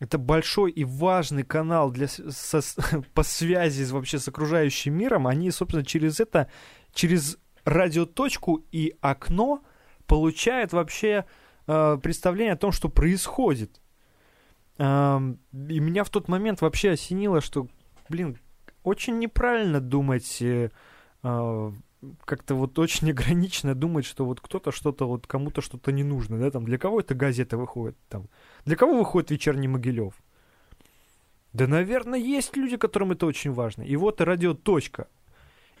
это 0.00 0.18
большой 0.18 0.70
и 0.70 0.84
важный 0.84 1.42
канал 1.42 1.90
для, 1.90 2.08
со, 2.08 2.60
по 3.14 3.22
связи 3.22 3.90
вообще 3.92 4.18
с 4.18 4.28
окружающим 4.28 4.94
миром. 4.94 5.26
Они, 5.26 5.50
собственно, 5.50 5.84
через 5.84 6.20
это, 6.20 6.48
через 6.92 7.38
радиоточку 7.64 8.64
и 8.70 8.94
окно 9.00 9.62
получают 10.06 10.72
вообще 10.72 11.26
э, 11.66 11.98
представление 12.02 12.54
о 12.54 12.58
том, 12.58 12.72
что 12.72 12.88
происходит. 12.88 13.80
Э, 14.78 15.20
и 15.52 15.80
меня 15.80 16.04
в 16.04 16.10
тот 16.10 16.28
момент 16.28 16.60
вообще 16.60 16.92
осенило, 16.92 17.40
что, 17.40 17.68
блин, 18.08 18.38
очень 18.84 19.18
неправильно 19.18 19.80
думать 19.80 20.40
э, 20.40 20.70
как-то 21.22 22.54
вот 22.54 22.78
очень 22.78 23.10
ограниченно 23.10 23.74
думать, 23.74 24.04
что 24.04 24.24
вот 24.24 24.40
кто-то 24.40 24.70
что-то, 24.70 25.08
вот 25.08 25.26
кому-то 25.26 25.60
что-то 25.60 25.90
не 25.90 26.04
нужно, 26.04 26.38
да, 26.38 26.50
там, 26.50 26.64
для 26.64 26.78
кого 26.78 27.00
эта 27.00 27.14
газета 27.14 27.56
выходит, 27.56 27.96
там, 28.08 28.28
для 28.64 28.76
кого 28.76 28.96
выходит 28.96 29.30
вечерний 29.30 29.68
Могилев? 29.68 30.14
Да, 31.52 31.66
наверное, 31.66 32.18
есть 32.18 32.56
люди, 32.56 32.76
которым 32.76 33.12
это 33.12 33.26
очень 33.26 33.52
важно. 33.52 33.82
И 33.82 33.96
вот 33.96 34.20
радио 34.20 34.54
«Точка». 34.54 35.08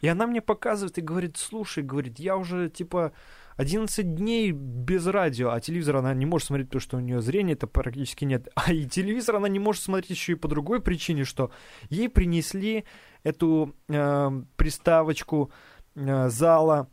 И 0.00 0.08
она 0.08 0.26
мне 0.26 0.40
показывает 0.40 0.96
и 0.98 1.02
говорит, 1.02 1.36
слушай, 1.36 1.82
говорит, 1.82 2.18
я 2.18 2.36
уже, 2.36 2.70
типа, 2.70 3.12
11 3.58 4.14
дней 4.14 4.52
без 4.52 5.06
радио, 5.06 5.50
а 5.50 5.60
телевизор 5.60 5.96
она 5.96 6.14
не 6.14 6.24
может 6.26 6.46
смотреть, 6.46 6.68
потому 6.68 6.80
что 6.80 6.96
у 6.96 7.00
нее 7.00 7.20
зрения 7.20 7.52
это 7.52 7.66
практически 7.66 8.24
нет. 8.24 8.48
А 8.54 8.72
и 8.72 8.86
телевизор 8.86 9.36
она 9.36 9.48
не 9.48 9.58
может 9.58 9.82
смотреть 9.82 10.10
еще 10.10 10.32
и 10.32 10.36
по 10.36 10.48
другой 10.48 10.80
причине, 10.80 11.24
что 11.24 11.50
ей 11.90 12.08
принесли 12.08 12.84
эту 13.22 13.74
э, 13.88 14.42
приставочку 14.56 15.52
Э, 15.98 16.28
зала 16.28 16.88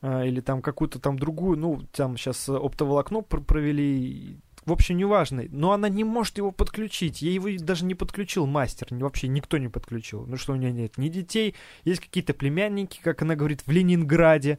э, 0.00 0.28
или 0.28 0.40
там 0.40 0.62
какую-то 0.62 0.98
там 0.98 1.18
другую, 1.18 1.58
ну, 1.58 1.82
там 1.92 2.16
сейчас 2.16 2.48
оптоволокно 2.48 3.20
пр 3.20 3.42
провели, 3.42 4.38
в 4.64 4.72
общем, 4.72 4.96
неважно, 4.96 5.44
но 5.50 5.72
она 5.72 5.90
не 5.90 6.04
может 6.04 6.38
его 6.38 6.52
подключить, 6.52 7.20
ей 7.20 7.34
его 7.34 7.48
даже 7.58 7.84
не 7.84 7.94
подключил 7.94 8.46
мастер, 8.46 8.88
вообще 8.90 9.28
никто 9.28 9.58
не 9.58 9.68
подключил, 9.68 10.24
ну 10.26 10.38
что 10.38 10.54
у 10.54 10.56
нее 10.56 10.72
нет? 10.72 10.96
Ни 10.96 11.08
детей, 11.08 11.54
есть 11.84 12.00
какие-то 12.00 12.32
племянники, 12.32 12.98
как 13.02 13.20
она 13.20 13.34
говорит, 13.34 13.62
в 13.66 13.70
Ленинграде, 13.70 14.58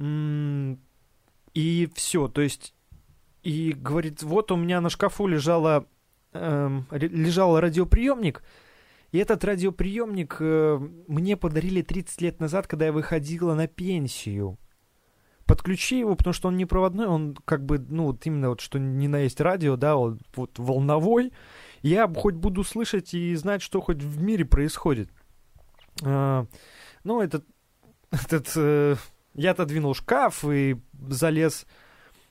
и 0.00 1.90
все, 1.94 2.28
то 2.28 2.40
есть 2.40 2.74
и 3.42 3.72
говорит, 3.72 4.22
вот 4.22 4.52
у 4.52 4.56
меня 4.56 4.80
на 4.80 4.90
шкафу 4.90 5.26
лежала, 5.26 5.86
э, 6.32 6.80
лежал 6.90 7.58
радиоприемник, 7.58 8.42
и 9.12 9.18
этот 9.18 9.44
радиоприемник 9.44 10.36
э, 10.40 10.78
мне 11.08 11.36
подарили 11.36 11.82
30 11.82 12.20
лет 12.20 12.40
назад, 12.40 12.66
когда 12.66 12.86
я 12.86 12.92
выходила 12.92 13.54
на 13.54 13.66
пенсию. 13.66 14.58
Подключи 15.46 15.98
его, 15.98 16.14
потому 16.14 16.32
что 16.32 16.48
он 16.48 16.56
не 16.56 16.64
проводной, 16.64 17.06
он 17.06 17.36
как 17.44 17.64
бы, 17.64 17.80
ну, 17.80 18.04
вот 18.04 18.24
именно 18.24 18.50
вот, 18.50 18.60
что 18.60 18.78
не 18.78 19.08
на 19.08 19.20
есть 19.20 19.40
радио, 19.40 19.76
да, 19.76 19.96
он 19.96 20.20
вот 20.36 20.58
волновой. 20.58 21.32
Я 21.82 22.06
хоть 22.06 22.34
буду 22.34 22.62
слышать 22.62 23.14
и 23.14 23.34
знать, 23.34 23.60
что 23.60 23.80
хоть 23.80 24.00
в 24.00 24.22
мире 24.22 24.44
происходит. 24.44 25.10
А, 26.04 26.46
ну, 27.02 27.20
этот, 27.20 27.44
этот 28.12 28.52
э, 28.54 28.94
я 29.40 29.52
отодвинул 29.52 29.94
шкаф 29.94 30.44
и 30.44 30.76
залез, 31.08 31.66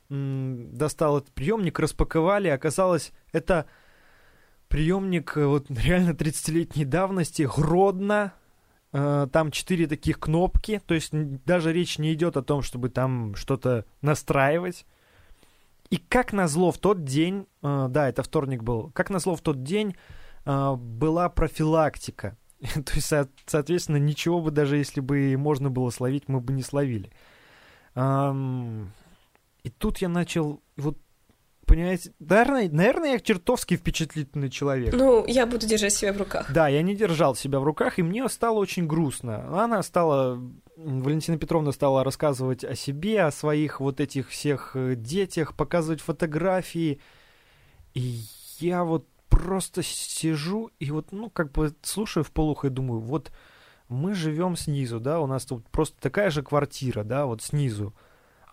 достал 0.09 1.17
этот 1.17 1.31
приемник, 1.33 1.79
распаковали. 1.79 2.49
Оказалось, 2.49 3.11
это 3.31 3.65
приемник 4.67 5.35
э, 5.35 5.45
вот 5.45 5.65
реально 5.69 6.11
30-летней 6.11 6.85
давности, 6.85 7.49
Гродно. 7.51 8.33
Э, 8.93 9.27
там 9.31 9.49
четыре 9.49 9.87
таких 9.87 10.19
кнопки, 10.19 10.81
то 10.85 10.93
есть 10.93 11.09
даже 11.11 11.73
речь 11.73 11.97
не 11.97 12.13
идет 12.13 12.37
о 12.37 12.43
том, 12.43 12.61
чтобы 12.61 12.89
там 12.89 13.33
что-то 13.33 13.85
настраивать. 14.01 14.85
И 15.89 15.97
как 15.97 16.31
назло 16.31 16.71
в 16.71 16.77
тот 16.77 17.05
день, 17.05 17.47
э, 17.63 17.87
да, 17.89 18.07
это 18.07 18.21
вторник 18.21 18.61
был, 18.61 18.91
как 18.91 19.09
назло 19.09 19.35
в 19.35 19.41
тот 19.41 19.63
день 19.63 19.95
была 20.45 21.29
профилактика. 21.29 22.37
то 22.85 22.93
есть, 22.93 23.13
соответственно, 23.45 23.97
ничего 23.97 24.41
бы 24.41 24.51
даже 24.51 24.77
если 24.77 24.99
бы 24.99 25.35
можно 25.37 25.69
было 25.69 25.89
словить, 25.89 26.27
мы 26.27 26.39
бы 26.41 26.53
не 26.53 26.63
словили. 26.63 27.11
И 27.95 29.69
тут 29.77 29.97
я 29.99 30.09
начал 30.09 30.61
вот 30.77 30.97
понимаете, 31.69 32.11
наверное, 32.19 32.67
наверное, 32.69 33.11
я 33.13 33.19
чертовски 33.19 33.77
впечатлительный 33.77 34.49
человек. 34.49 34.93
Ну, 34.93 35.23
я 35.27 35.45
буду 35.45 35.67
держать 35.67 35.93
себя 35.93 36.13
в 36.13 36.17
руках. 36.17 36.51
Да, 36.51 36.67
я 36.67 36.81
не 36.81 36.95
держал 36.95 37.35
себя 37.35 37.59
в 37.59 37.63
руках, 37.63 37.99
и 37.99 38.03
мне 38.03 38.27
стало 38.27 38.57
очень 38.57 38.87
грустно. 38.87 39.63
Она 39.63 39.83
стала, 39.83 40.41
Валентина 40.75 41.37
Петровна 41.37 41.71
стала 41.71 42.03
рассказывать 42.03 42.63
о 42.63 42.73
себе, 42.75 43.21
о 43.21 43.31
своих 43.31 43.79
вот 43.79 43.99
этих 43.99 44.29
всех 44.29 44.71
э, 44.73 44.95
детях, 44.95 45.55
показывать 45.55 46.01
фотографии. 46.01 46.99
И 47.93 48.21
я 48.59 48.83
вот 48.83 49.05
просто 49.39 49.83
сижу 49.83 50.69
и 50.79 50.91
вот, 50.91 51.11
ну, 51.11 51.29
как 51.29 51.51
бы 51.51 51.73
слушаю 51.81 52.23
в 52.23 52.31
полухо 52.31 52.67
и 52.67 52.69
думаю, 52.69 52.99
вот 52.99 53.31
мы 53.87 54.13
живем 54.13 54.55
снизу, 54.55 54.99
да, 54.99 55.21
у 55.21 55.27
нас 55.27 55.45
тут 55.45 55.67
просто 55.69 55.99
такая 55.99 56.29
же 56.29 56.43
квартира, 56.43 57.03
да, 57.03 57.25
вот 57.25 57.41
снизу 57.41 57.93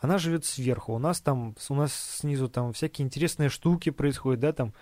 она 0.00 0.18
живет 0.18 0.44
сверху. 0.44 0.94
У 0.94 0.98
нас 0.98 1.20
там, 1.20 1.56
у 1.68 1.74
нас 1.74 1.92
снизу 1.92 2.48
там 2.48 2.72
всякие 2.72 3.06
интересные 3.06 3.48
штуки 3.48 3.90
происходят, 3.90 4.40
да, 4.40 4.52
там 4.52 4.74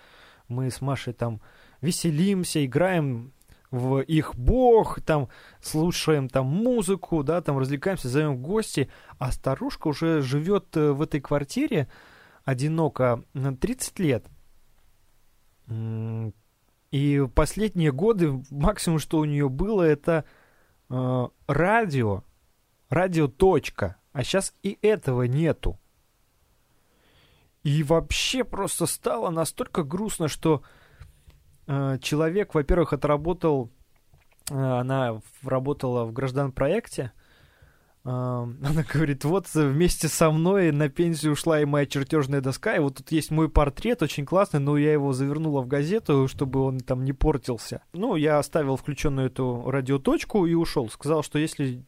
мы 0.47 0.69
с 0.69 0.81
Машей 0.81 1.13
там 1.13 1.41
веселимся, 1.81 2.63
играем 2.63 3.33
в 3.71 4.01
их 4.01 4.35
бог, 4.35 5.01
там 5.01 5.29
слушаем 5.61 6.29
там 6.29 6.45
музыку, 6.45 7.23
да, 7.23 7.41
там 7.41 7.57
развлекаемся, 7.57 8.09
зовем 8.09 8.37
гости, 8.37 8.89
а 9.17 9.31
старушка 9.31 9.87
уже 9.87 10.21
живет 10.21 10.77
э, 10.77 10.91
в 10.91 11.01
этой 11.01 11.19
квартире 11.19 11.87
одиноко 12.43 13.23
30 13.33 13.99
лет. 13.99 14.27
И 15.67 17.27
последние 17.33 17.91
годы 17.91 18.41
максимум, 18.51 18.99
что 18.99 19.19
у 19.19 19.25
нее 19.25 19.49
было, 19.49 19.81
это 19.81 20.23
э, 20.89 21.27
радио, 21.47 22.23
радио 22.89 23.27
точка, 23.27 23.97
а 24.13 24.23
сейчас 24.23 24.53
и 24.63 24.77
этого 24.81 25.23
нету. 25.23 25.77
И 27.63 27.83
вообще 27.83 28.43
просто 28.43 28.85
стало 28.85 29.29
настолько 29.29 29.83
грустно, 29.83 30.27
что 30.27 30.61
э, 31.67 31.97
человек, 32.01 32.53
во-первых, 32.53 32.93
отработал, 32.93 33.71
э, 34.49 34.55
она 34.55 35.19
работала 35.41 36.05
в 36.05 36.13
граждан-проекте, 36.13 37.11
э, 37.13 37.24
она 38.07 38.83
говорит, 38.93 39.23
вот 39.25 39.47
вместе 39.53 40.07
со 40.07 40.29
мной 40.29 40.71
на 40.71 40.89
пенсию 40.89 41.33
ушла 41.33 41.59
и 41.59 41.65
моя 41.65 41.87
чертежная 41.87 42.39
доска, 42.39 42.75
и 42.75 42.79
вот 42.79 42.97
тут 42.97 43.11
есть 43.11 43.31
мой 43.31 43.49
портрет, 43.49 44.03
очень 44.03 44.25
классный, 44.25 44.59
но 44.59 44.77
я 44.77 44.93
его 44.93 45.11
завернула 45.11 45.61
в 45.61 45.67
газету, 45.67 46.27
чтобы 46.27 46.59
он 46.61 46.79
там 46.79 47.03
не 47.03 47.13
портился. 47.13 47.81
Ну, 47.93 48.15
я 48.15 48.37
оставил 48.37 48.77
включенную 48.77 49.27
эту 49.27 49.63
радиоточку 49.71 50.45
и 50.45 50.53
ушел. 50.53 50.87
Сказал, 50.89 51.23
что 51.23 51.39
если 51.39 51.83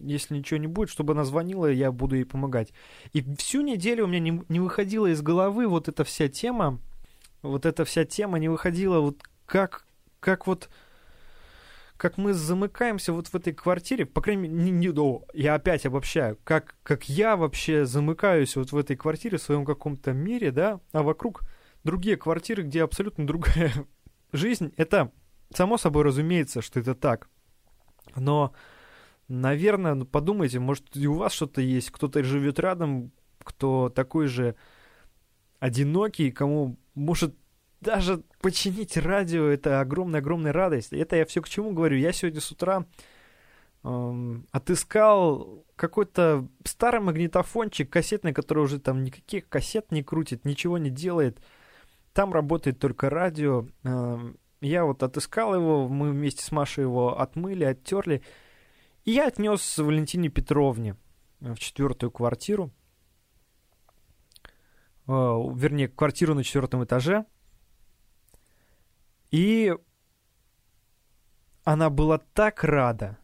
если 0.00 0.34
ничего 0.34 0.58
не 0.58 0.66
будет, 0.66 0.90
чтобы 0.90 1.12
она 1.12 1.24
звонила, 1.24 1.66
я 1.66 1.92
буду 1.92 2.16
ей 2.16 2.24
помогать. 2.24 2.72
И 3.12 3.22
всю 3.36 3.60
неделю 3.60 4.04
у 4.04 4.06
меня 4.08 4.18
не, 4.18 4.42
не 4.48 4.58
выходила 4.58 5.06
из 5.06 5.22
головы 5.22 5.68
вот 5.68 5.88
эта 5.88 6.04
вся 6.04 6.28
тема, 6.28 6.80
вот 7.42 7.66
эта 7.66 7.84
вся 7.84 8.04
тема 8.04 8.38
не 8.38 8.48
выходила, 8.48 9.00
вот 9.00 9.22
как, 9.46 9.84
как 10.18 10.46
вот, 10.46 10.68
как 12.00 12.16
мы 12.16 12.32
замыкаемся 12.32 13.12
вот 13.12 13.28
в 13.28 13.34
этой 13.34 13.52
квартире, 13.52 14.06
по 14.06 14.22
крайней 14.22 14.48
мере, 14.48 14.54
не, 14.54 14.70
не, 14.70 14.88
о, 14.88 15.22
я 15.34 15.54
опять 15.54 15.84
обобщаю, 15.84 16.38
как, 16.44 16.76
как 16.82 17.10
я 17.10 17.36
вообще 17.36 17.84
замыкаюсь 17.84 18.56
вот 18.56 18.72
в 18.72 18.76
этой 18.78 18.96
квартире, 18.96 19.36
в 19.36 19.42
своем 19.42 19.66
каком-то 19.66 20.14
мире, 20.14 20.50
да, 20.50 20.80
а 20.92 21.02
вокруг 21.02 21.42
другие 21.84 22.16
квартиры, 22.16 22.62
где 22.62 22.84
абсолютно 22.84 23.26
другая 23.26 23.70
жизнь, 24.32 24.72
это 24.78 25.12
само 25.52 25.76
собой 25.76 26.04
разумеется, 26.04 26.62
что 26.62 26.80
это 26.80 26.94
так. 26.94 27.28
Но 28.16 28.54
наверное, 29.28 29.92
ну, 29.92 30.06
подумайте, 30.06 30.58
может, 30.58 30.96
и 30.96 31.06
у 31.06 31.16
вас 31.16 31.34
что-то 31.34 31.60
есть, 31.60 31.90
кто-то 31.90 32.24
живет 32.24 32.58
рядом, 32.58 33.12
кто 33.44 33.90
такой 33.90 34.26
же 34.26 34.54
одинокий, 35.58 36.30
кому 36.30 36.78
может 36.94 37.36
даже 37.80 38.22
починить 38.40 38.96
радио, 38.96 39.46
это 39.46 39.80
огромная-огромная 39.80 40.52
радость. 40.52 40.92
Это 40.92 41.16
я 41.16 41.24
все 41.24 41.40
к 41.42 41.48
чему 41.48 41.72
говорю. 41.72 41.96
Я 41.96 42.12
сегодня 42.12 42.40
с 42.40 42.50
утра 42.52 42.84
эм, 43.84 44.46
отыскал 44.52 45.64
какой-то 45.76 46.46
старый 46.64 47.00
магнитофончик 47.00 47.90
кассетный, 47.90 48.32
который 48.32 48.64
уже 48.64 48.78
там 48.78 49.02
никаких 49.02 49.48
кассет 49.48 49.92
не 49.92 50.02
крутит, 50.02 50.44
ничего 50.44 50.78
не 50.78 50.90
делает. 50.90 51.40
Там 52.12 52.32
работает 52.32 52.78
только 52.78 53.08
радио. 53.08 53.66
Эм, 53.84 54.36
я 54.60 54.84
вот 54.84 55.02
отыскал 55.02 55.54
его, 55.54 55.88
мы 55.88 56.10
вместе 56.10 56.44
с 56.44 56.52
Машей 56.52 56.82
его 56.82 57.18
отмыли, 57.18 57.64
оттерли. 57.64 58.22
И 59.04 59.12
я 59.12 59.26
отнес 59.26 59.78
Валентине 59.78 60.28
Петровне 60.28 60.96
в 61.40 61.56
четвертую 61.56 62.10
квартиру, 62.10 62.70
э, 65.06 65.10
вернее, 65.10 65.88
квартиру 65.88 66.34
на 66.34 66.44
четвертом 66.44 66.84
этаже. 66.84 67.24
И 69.30 69.74
она 71.64 71.90
была 71.90 72.18
так 72.18 72.64
рада. 72.64 73.18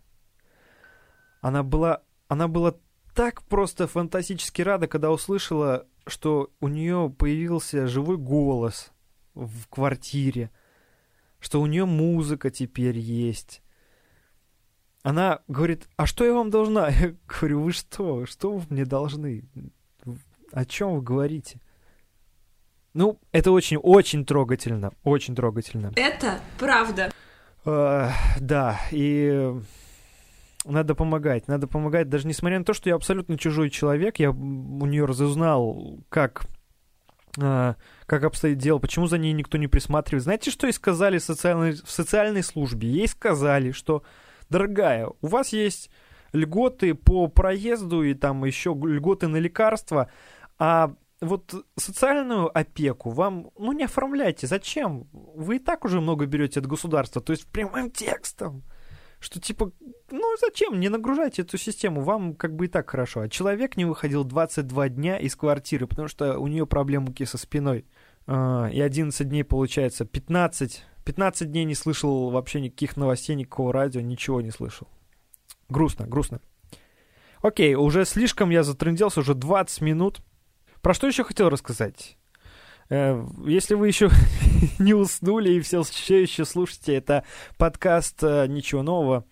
Она 1.40 1.62
была, 1.62 2.02
она 2.28 2.48
была 2.48 2.74
так 3.14 3.42
просто 3.44 3.86
фантастически 3.86 4.62
рада, 4.62 4.88
когда 4.88 5.10
услышала, 5.10 5.86
что 6.06 6.50
у 6.60 6.68
нее 6.68 7.12
появился 7.16 7.86
живой 7.86 8.18
голос 8.18 8.92
в 9.34 9.66
квартире, 9.68 10.50
что 11.38 11.60
у 11.60 11.66
нее 11.66 11.84
музыка 11.84 12.50
теперь 12.50 12.98
есть, 12.98 13.62
она 15.06 15.38
говорит, 15.46 15.88
а 15.96 16.04
что 16.04 16.24
я 16.24 16.34
вам 16.34 16.50
должна? 16.50 16.88
Я 16.90 17.14
говорю, 17.28 17.62
вы 17.62 17.70
что? 17.70 18.26
Что 18.26 18.56
вы 18.56 18.66
мне 18.70 18.84
должны? 18.84 19.44
О 20.50 20.64
чем 20.64 20.96
вы 20.96 21.00
говорите? 21.00 21.60
Ну, 22.96 23.20
это 23.30 23.50
очень-очень 23.50 24.24
трогательно. 24.24 24.90
Очень 25.04 25.34
трогательно. 25.34 25.92
Это 25.96 26.40
правда. 26.58 27.12
Uh, 27.66 28.10
да, 28.40 28.80
и 28.90 29.52
надо 30.64 30.94
помогать. 30.94 31.46
Надо 31.46 31.66
помогать, 31.66 32.08
даже 32.08 32.26
несмотря 32.26 32.58
на 32.58 32.64
то, 32.64 32.72
что 32.72 32.88
я 32.88 32.94
абсолютно 32.94 33.36
чужой 33.36 33.68
человек, 33.68 34.18
я 34.18 34.30
у 34.30 34.86
нее 34.86 35.04
разузнал, 35.04 35.98
как, 36.08 36.46
uh, 37.36 37.74
как 38.06 38.24
обстоит 38.24 38.56
дело, 38.56 38.78
почему 38.78 39.08
за 39.08 39.18
ней 39.18 39.34
никто 39.34 39.58
не 39.58 39.68
присматривает. 39.68 40.22
Знаете, 40.22 40.50
что 40.50 40.66
ей 40.66 40.72
сказали 40.72 41.18
социальной, 41.18 41.72
в 41.72 41.90
социальной 41.90 42.42
службе? 42.42 42.88
Ей 42.88 43.08
сказали, 43.08 43.72
что 43.72 44.04
дорогая, 44.48 45.10
у 45.20 45.26
вас 45.26 45.52
есть 45.52 45.90
льготы 46.32 46.94
по 46.94 47.26
проезду 47.26 48.02
и 48.02 48.14
там 48.14 48.42
еще 48.46 48.70
льготы 48.70 49.28
на 49.28 49.36
лекарства, 49.36 50.08
а 50.58 50.94
вот 51.20 51.54
социальную 51.76 52.56
опеку 52.56 53.10
вам, 53.10 53.50
ну, 53.58 53.72
не 53.72 53.84
оформляйте. 53.84 54.46
Зачем? 54.46 55.08
Вы 55.12 55.56
и 55.56 55.58
так 55.58 55.84
уже 55.84 56.00
много 56.00 56.26
берете 56.26 56.60
от 56.60 56.66
государства. 56.66 57.22
То 57.22 57.32
есть 57.32 57.46
прямым 57.46 57.90
текстом. 57.90 58.62
Что 59.18 59.40
типа, 59.40 59.72
ну 60.10 60.36
зачем? 60.40 60.78
Не 60.78 60.90
нагружайте 60.90 61.42
эту 61.42 61.56
систему, 61.56 62.02
вам 62.02 62.34
как 62.34 62.54
бы 62.54 62.66
и 62.66 62.68
так 62.68 62.90
хорошо. 62.90 63.20
А 63.22 63.28
человек 63.28 63.76
не 63.76 63.86
выходил 63.86 64.24
22 64.24 64.90
дня 64.90 65.18
из 65.18 65.34
квартиры, 65.36 65.86
потому 65.86 66.08
что 66.08 66.38
у 66.38 66.46
нее 66.48 66.66
проблемки 66.66 67.24
со 67.24 67.38
спиной. 67.38 67.86
А, 68.26 68.68
и 68.68 68.80
11 68.80 69.26
дней, 69.26 69.42
получается, 69.42 70.04
15 70.04 70.84
15 71.06 71.50
дней 71.50 71.64
не 71.64 71.76
слышал 71.76 72.30
вообще 72.30 72.60
никаких 72.60 72.96
новостей, 72.96 73.36
никакого 73.36 73.72
радио, 73.72 74.00
ничего 74.00 74.40
не 74.40 74.50
слышал. 74.50 74.88
Грустно, 75.68 76.06
грустно. 76.06 76.40
Окей, 77.42 77.76
уже 77.76 78.04
слишком 78.04 78.50
я 78.50 78.64
затрынделся, 78.64 79.20
уже 79.20 79.34
20 79.34 79.80
минут. 79.82 80.20
Про 80.86 80.94
что 80.94 81.08
еще 81.08 81.24
хотел 81.24 81.48
рассказать? 81.48 82.16
Э, 82.90 83.20
если 83.44 83.74
вы 83.74 83.88
еще 83.88 84.08
не 84.78 84.94
уснули 84.94 85.50
и 85.50 85.60
все, 85.60 85.80
еще 85.80 86.44
слушаете, 86.44 86.94
это 86.94 87.24
подкаст 87.58 88.22
э, 88.22 88.46
«Ничего 88.46 88.84
нового». 88.84 89.24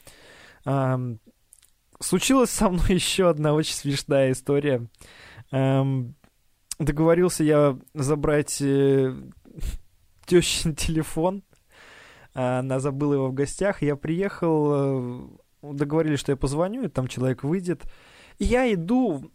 Случилась 2.01 2.51
со 2.51 2.71
мной 2.71 2.87
еще 2.89 3.29
одна 3.29 3.55
очень 3.55 3.77
смешная 3.77 4.33
история. 4.33 4.89
Договорился 5.53 7.45
я 7.45 7.79
забрать 7.95 8.61
э, 8.61 9.15
тещин 10.27 10.75
телефон. 10.75 11.45
Она 12.33 12.81
забыла 12.81 13.15
его 13.15 13.29
в 13.29 13.33
гостях. 13.33 13.81
Я 13.81 13.95
приехал, 13.95 15.31
договорились, 15.63 16.19
что 16.19 16.33
я 16.33 16.37
позвоню, 16.37 16.83
и 16.83 16.89
там 16.89 17.07
человек 17.07 17.45
выйдет. 17.45 17.85
Я 18.39 18.73
иду, 18.73 19.31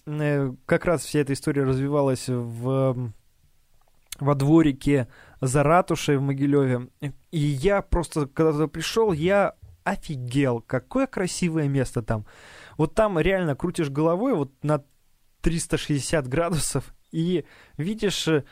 как 0.66 0.86
раз 0.86 1.04
вся 1.04 1.20
эта 1.20 1.34
история 1.34 1.64
развивалась 1.64 2.28
в 2.28 3.12
во 4.20 4.36
дворике 4.36 5.08
за 5.42 5.64
ратушей 5.64 6.18
в 6.18 6.22
Могилеве. 6.22 6.90
И 7.32 7.40
я 7.40 7.82
просто, 7.82 8.28
когда 8.28 8.52
туда 8.52 8.68
пришел, 8.68 9.14
я 9.14 9.56
офигел, 9.84 10.62
какое 10.62 11.08
красивое 11.08 11.68
место 11.68 12.02
там. 12.02 12.26
Вот 12.78 12.96
там 12.96 13.20
реально 13.20 13.56
крутишь 13.56 13.90
головой 13.90 14.36
вот 14.36 14.52
на 14.62 14.84
360 15.42 16.28
градусов 16.28 16.94
и 17.12 17.46
видишь 17.78 18.28
э, 18.28 18.44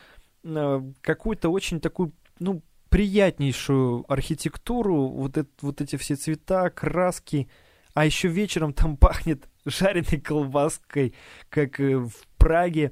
какую-то 1.02 1.50
очень 1.50 1.80
такую, 1.80 2.14
ну, 2.40 2.64
приятнейшую 2.90 4.06
архитектуру, 4.12 5.08
вот, 5.08 5.38
это, 5.38 5.50
вот 5.62 5.82
эти 5.82 5.98
все 5.98 6.16
цвета, 6.16 6.70
краски, 6.70 7.50
а 7.94 8.06
еще 8.06 8.30
вечером 8.30 8.74
там 8.74 8.98
пахнет 8.98 9.50
жареной 9.70 10.20
колбаской, 10.22 11.14
как 11.50 11.80
э, 11.80 11.98
в 11.98 12.14
Праге 12.38 12.92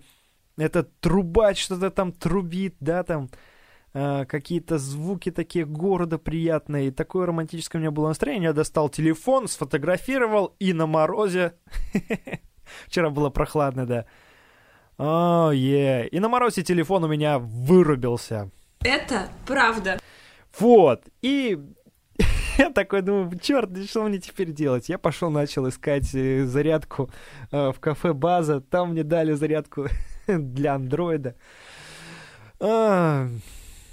этот 0.57 0.97
трубач 0.99 1.63
что-то 1.63 1.91
там 1.91 2.11
трубит, 2.11 2.75
да, 2.79 3.03
там 3.03 3.29
э, 3.93 4.25
какие-то 4.25 4.77
звуки 4.77 5.31
такие 5.31 5.65
города 5.65 6.17
приятные. 6.17 6.91
Такое 6.91 7.25
романтическое 7.25 7.79
у 7.79 7.83
меня 7.83 7.91
было 7.91 8.09
настроение. 8.09 8.49
Я 8.49 8.53
достал 8.53 8.89
телефон, 8.89 9.47
сфотографировал 9.47 10.55
и 10.59 10.73
на 10.73 10.85
морозе. 10.87 11.55
Вчера 12.87 13.09
было 13.09 13.29
прохладно, 13.29 13.85
да. 13.85 14.05
О, 14.97 15.51
е. 15.51 16.07
И 16.07 16.19
на 16.19 16.29
морозе 16.29 16.63
телефон 16.63 17.03
у 17.03 17.07
меня 17.07 17.39
вырубился. 17.39 18.49
Это 18.81 19.29
правда. 19.45 19.99
Вот. 20.57 21.03
И 21.21 21.59
я 22.57 22.69
такой 22.69 23.01
думаю, 23.01 23.31
черт, 23.39 23.69
что 23.85 24.03
мне 24.03 24.19
теперь 24.19 24.51
делать? 24.51 24.89
Я 24.89 24.97
пошел, 24.97 25.29
начал 25.29 25.67
искать 25.67 26.13
э, 26.13 26.45
зарядку 26.45 27.09
э, 27.51 27.71
в 27.71 27.79
кафе 27.79 28.13
База. 28.13 28.61
Там 28.61 28.91
мне 28.91 29.03
дали 29.03 29.33
зарядку 29.33 29.87
для 30.27 30.75
андроида. 30.75 31.35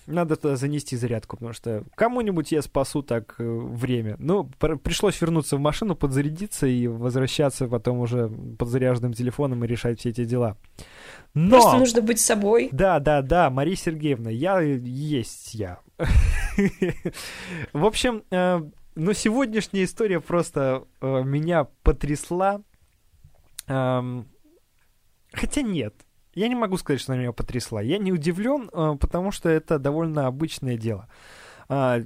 Надо 0.07 0.37
туда 0.37 0.57
занести 0.57 0.97
зарядку, 0.97 1.37
потому 1.37 1.53
что 1.53 1.85
кому-нибудь 1.95 2.53
я 2.53 2.63
спасу 2.63 3.03
так 3.03 3.37
э, 3.39 3.45
время. 3.45 4.17
Ну, 4.19 4.45
пришлось 4.45 5.21
вернуться 5.21 5.57
в 5.57 5.61
машину, 5.61 5.95
подзарядиться 5.95 6.67
и 6.67 6.87
возвращаться 6.87 7.69
потом 7.69 8.01
уже 8.01 8.29
под 8.29 8.69
заряженным 8.69 9.13
телефоном 9.13 9.65
и 9.65 9.69
решать 9.69 10.01
все 10.01 10.11
эти 10.11 10.25
дела. 10.25 10.57
Но... 11.35 11.61
Просто 11.61 11.79
нужно 11.79 12.03
быть 12.03 12.21
собой. 12.21 12.69
Да, 12.73 12.99
да, 12.99 13.23
да, 13.23 13.49
Мария 13.51 13.77
Сергеевна, 13.77 14.31
я 14.31 14.61
есть 14.61 15.55
я. 15.55 15.79
В 17.73 17.85
общем, 17.85 18.25
э, 18.31 18.61
ну, 18.95 19.13
сегодняшняя 19.13 19.85
история 19.85 20.21
просто 20.21 20.85
э, 21.01 21.23
меня 21.25 21.69
потрясла. 21.83 22.61
Эм, 23.69 24.29
хотя 25.33 25.63
нет, 25.63 25.95
я 26.35 26.49
не 26.49 26.55
могу 26.55 26.77
сказать, 26.79 27.01
что 27.01 27.13
она 27.13 27.21
меня 27.21 27.33
потрясла. 27.33 27.83
Я 27.83 27.99
не 27.99 28.13
удивлен, 28.13 28.71
э, 28.73 28.97
потому 28.99 29.33
что 29.33 29.49
это 29.49 29.79
довольно 29.79 30.27
обычное 30.27 30.77
дело. 30.77 31.09
А, 31.69 32.01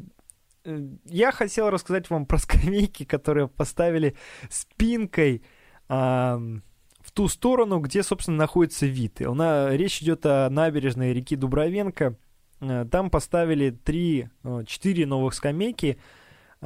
э, 0.65 0.89
я 1.05 1.31
хотел 1.31 1.71
рассказать 1.71 2.11
вам 2.11 2.27
про 2.27 2.39
скамейки, 2.39 3.05
которые 3.05 3.49
поставили 3.49 4.17
спинкой 4.51 5.43
в 5.89 7.13
ту 7.13 7.29
сторону, 7.29 7.79
где, 7.79 8.03
собственно, 8.03 8.39
находится 8.39 8.87
вид. 8.87 9.21
И 9.21 9.25
она, 9.25 9.71
речь 9.71 10.03
идет 10.03 10.27
о 10.27 10.51
набережной 10.51 11.15
реки 11.15 11.37
Дубровенко. 11.37 12.17
Э, 12.61 12.87
там 12.91 13.09
поставили 13.09 13.71
три, 13.71 14.29
четыре 14.67 15.07
новых 15.07 15.35
скамейки, 15.35 15.99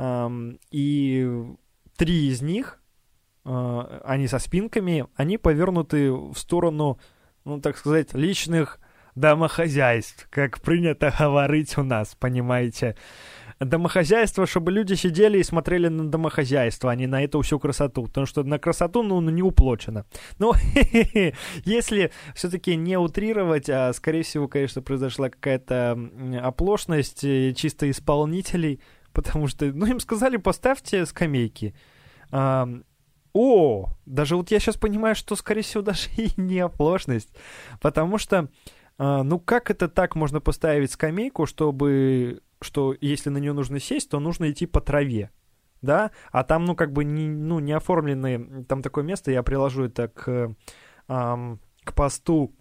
и 0.01 1.44
три 1.96 2.29
из 2.29 2.40
них, 2.40 2.81
они 3.44 4.29
со 4.29 4.38
спинками, 4.38 5.07
они 5.16 5.37
повернуты 5.37 6.12
в 6.12 6.35
сторону 6.37 6.99
ну, 7.44 7.61
так 7.61 7.76
сказать, 7.79 8.14
личных 8.14 8.81
домохозяйств, 9.14 10.29
как 10.31 10.61
принято 10.61 11.14
говорить 11.18 11.76
у 11.79 11.83
нас, 11.83 12.14
понимаете. 12.18 12.96
Домохозяйство, 13.59 14.46
чтобы 14.46 14.72
люди 14.72 14.94
сидели 14.94 15.38
и 15.38 15.42
смотрели 15.42 15.88
на 15.88 16.09
домохозяйство, 16.09 16.90
а 16.90 16.94
не 16.94 17.07
на 17.07 17.22
эту 17.22 17.42
всю 17.42 17.59
красоту. 17.59 18.07
Потому 18.07 18.24
что 18.24 18.42
на 18.42 18.59
красоту, 18.59 19.03
ну, 19.03 19.20
не 19.20 19.42
уплочено. 19.42 20.07
Ну, 20.38 20.55
если 21.66 22.11
все-таки 22.35 22.74
не 22.74 22.96
утрировать, 22.96 23.68
а, 23.68 23.92
скорее 23.92 24.22
всего, 24.22 24.48
конечно, 24.48 24.81
произошла 24.81 25.29
какая-то 25.29 25.98
оплошность 26.42 27.22
э, 27.22 27.53
чисто 27.55 27.90
исполнителей, 27.90 28.81
потому 29.12 29.46
что, 29.46 29.66
ну, 29.66 29.85
им 29.85 30.00
сказали, 30.00 30.38
поставьте 30.38 31.05
скамейки. 31.05 31.74
О, 33.33 33.90
даже 34.07 34.37
вот 34.37 34.51
я 34.51 34.59
сейчас 34.59 34.77
понимаю, 34.77 35.14
что, 35.14 35.37
скорее 35.37 35.62
всего, 35.62 35.83
даже 35.85 36.09
и 36.16 36.31
не 36.37 36.59
оплошность. 36.61 37.35
Потому 37.81 38.19
что, 38.19 38.49
э, 38.99 39.23
ну 39.23 39.38
как 39.38 39.71
это 39.71 39.88
так 39.88 40.14
можно 40.14 40.40
поставить 40.40 40.93
скамейку, 40.93 41.47
чтобы, 41.47 42.43
что 42.61 42.95
если 43.01 43.31
на 43.31 43.38
нее 43.38 43.53
нужно 43.53 43.81
сесть, 43.81 44.11
то 44.11 44.21
нужно 44.21 44.51
идти 44.51 44.66
по 44.66 44.81
траве, 44.81 45.31
да? 45.83 46.11
А 46.33 46.45
там, 46.45 46.64
ну 46.64 46.75
как 46.75 46.93
бы, 46.93 47.05
не, 47.05 47.29
ну, 47.29 47.61
не 47.61 47.73
оформлены, 47.73 48.64
там 48.64 48.83
такое 48.83 49.05
место, 49.05 49.31
я 49.31 49.43
приложу 49.43 49.85
это 49.85 50.09
к, 50.09 50.55
э, 51.09 51.57
к 51.85 51.95
посту 51.95 52.55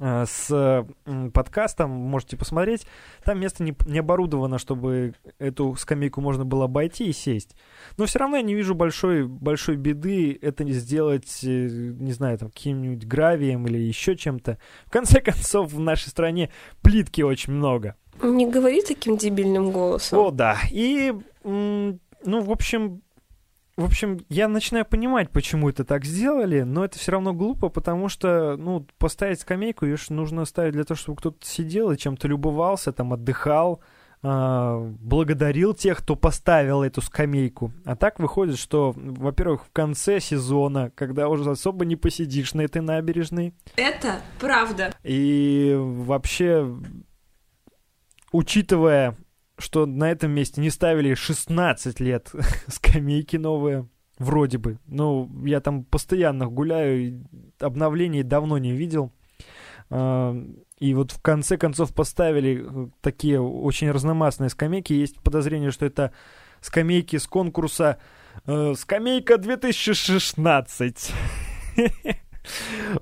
с 0.00 0.86
подкастом, 1.34 1.90
можете 1.90 2.36
посмотреть. 2.36 2.86
Там 3.24 3.40
место 3.40 3.64
не, 3.64 3.74
не 3.86 3.98
оборудовано, 3.98 4.58
чтобы 4.58 5.14
эту 5.38 5.74
скамейку 5.74 6.20
можно 6.20 6.44
было 6.44 6.66
обойти 6.66 7.08
и 7.08 7.12
сесть. 7.12 7.56
Но 7.96 8.06
все 8.06 8.20
равно 8.20 8.36
я 8.36 8.42
не 8.42 8.54
вижу 8.54 8.74
большой, 8.74 9.26
большой 9.26 9.76
беды 9.76 10.38
это 10.40 10.62
не 10.62 10.72
сделать, 10.72 11.40
э, 11.42 11.46
не 11.46 12.12
знаю, 12.12 12.38
там, 12.38 12.50
каким-нибудь 12.50 13.06
гравием 13.06 13.66
или 13.66 13.78
еще 13.78 14.16
чем-то. 14.16 14.58
В 14.86 14.90
конце 14.90 15.20
концов, 15.20 15.72
в 15.72 15.80
нашей 15.80 16.08
стране 16.08 16.50
плитки 16.82 17.22
очень 17.22 17.52
много. 17.52 17.96
Не 18.22 18.48
говори 18.48 18.82
таким 18.82 19.16
дебильным 19.16 19.70
голосом. 19.70 20.18
О, 20.18 20.30
да. 20.30 20.58
И, 20.70 21.12
ну, 21.44 21.98
в 22.24 22.50
общем, 22.50 23.02
в 23.78 23.84
общем, 23.84 24.18
я 24.28 24.48
начинаю 24.48 24.84
понимать, 24.84 25.30
почему 25.30 25.68
это 25.68 25.84
так 25.84 26.04
сделали, 26.04 26.62
но 26.62 26.84
это 26.84 26.98
все 26.98 27.12
равно 27.12 27.32
глупо, 27.32 27.68
потому 27.68 28.08
что, 28.08 28.56
ну, 28.56 28.84
поставить 28.98 29.40
скамейку, 29.40 29.86
ее 29.86 29.96
нужно 30.08 30.44
ставить 30.46 30.72
для 30.72 30.82
того, 30.82 30.98
чтобы 30.98 31.18
кто-то 31.18 31.46
сидел 31.46 31.92
и 31.92 31.96
чем-то 31.96 32.26
любовался, 32.26 32.90
там, 32.90 33.12
отдыхал, 33.12 33.80
э, 34.24 34.94
благодарил 35.00 35.74
тех, 35.74 35.98
кто 35.98 36.16
поставил 36.16 36.82
эту 36.82 37.00
скамейку. 37.02 37.72
А 37.84 37.94
так 37.94 38.18
выходит, 38.18 38.58
что, 38.58 38.94
во-первых, 38.96 39.64
в 39.66 39.70
конце 39.70 40.18
сезона, 40.18 40.90
когда 40.96 41.28
уже 41.28 41.48
особо 41.48 41.84
не 41.84 41.94
посидишь 41.94 42.54
на 42.54 42.62
этой 42.62 42.82
набережной. 42.82 43.54
Это 43.76 44.22
правда. 44.40 44.92
И 45.04 45.76
вообще, 45.78 46.68
учитывая 48.32 49.16
что 49.58 49.86
на 49.86 50.10
этом 50.10 50.30
месте 50.30 50.60
не 50.60 50.70
ставили 50.70 51.14
16 51.14 52.00
лет 52.00 52.30
скамейки 52.68 53.36
новые, 53.36 53.88
вроде 54.18 54.58
бы. 54.58 54.78
Ну, 54.86 55.30
я 55.44 55.60
там 55.60 55.84
постоянно 55.84 56.46
гуляю, 56.46 57.24
обновлений 57.58 58.22
давно 58.22 58.58
не 58.58 58.72
видел. 58.72 59.12
А, 59.90 60.36
и 60.78 60.94
вот 60.94 61.12
в 61.12 61.20
конце 61.20 61.56
концов 61.56 61.92
поставили 61.94 62.64
э, 62.64 62.88
такие 63.00 63.40
очень 63.40 63.90
разномастные 63.90 64.50
скамейки. 64.50 64.92
Есть 64.92 65.20
подозрение, 65.20 65.70
что 65.70 65.86
это 65.86 66.12
скамейки 66.60 67.16
с 67.16 67.26
конкурса 67.26 67.98
э, 68.46 68.74
«Скамейка 68.76 69.34
2016». 69.34 71.12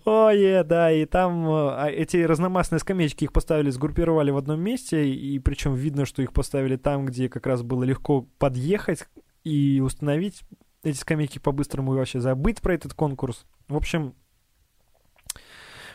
Ой, 0.04 0.64
да, 0.64 0.90
и 0.92 1.04
там 1.04 1.48
э, 1.48 1.70
а 1.76 1.88
эти 1.88 2.18
разномастные 2.18 2.78
скамеечки, 2.78 3.24
их 3.24 3.32
поставили, 3.32 3.70
сгруппировали 3.70 4.30
в 4.30 4.36
одном 4.36 4.60
месте, 4.60 5.08
и 5.08 5.38
причем 5.38 5.74
видно, 5.74 6.04
что 6.04 6.22
их 6.22 6.32
поставили 6.32 6.76
там, 6.76 7.06
где 7.06 7.28
как 7.28 7.46
раз 7.46 7.62
было 7.62 7.84
легко 7.84 8.22
подъехать 8.38 9.06
и 9.44 9.80
установить 9.80 10.42
эти 10.82 10.96
скамейки 10.96 11.38
по-быстрому 11.38 11.94
и 11.94 11.98
вообще 11.98 12.20
забыть 12.20 12.60
про 12.60 12.74
этот 12.74 12.94
конкурс. 12.94 13.46
В 13.68 13.76
общем, 13.76 14.14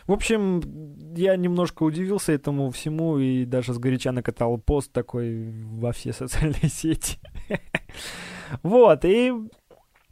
в 0.06 0.12
общем, 0.12 0.60
я 1.14 1.36
немножко 1.36 1.84
удивился 1.84 2.32
этому 2.32 2.70
всему 2.70 3.18
и 3.18 3.44
даже 3.44 3.72
сгоряча 3.72 4.10
накатал 4.12 4.58
пост 4.58 4.92
такой 4.92 5.52
во 5.52 5.92
все 5.92 6.12
социальные 6.12 6.68
сети. 6.68 7.18
Вот, 8.62 9.06
и, 9.06 9.32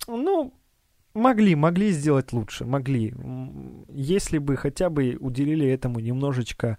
ну, 0.07 0.55
могли, 1.15 1.55
могли 1.55 1.91
сделать 1.91 2.33
лучше, 2.33 2.65
могли. 2.65 3.15
Если 3.89 4.39
бы 4.39 4.57
хотя 4.57 4.91
бы 4.91 5.17
уделили 5.21 5.67
этому 5.67 6.01
немножечко 6.01 6.79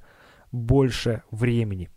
больше 0.51 1.23
времени. 1.31 1.89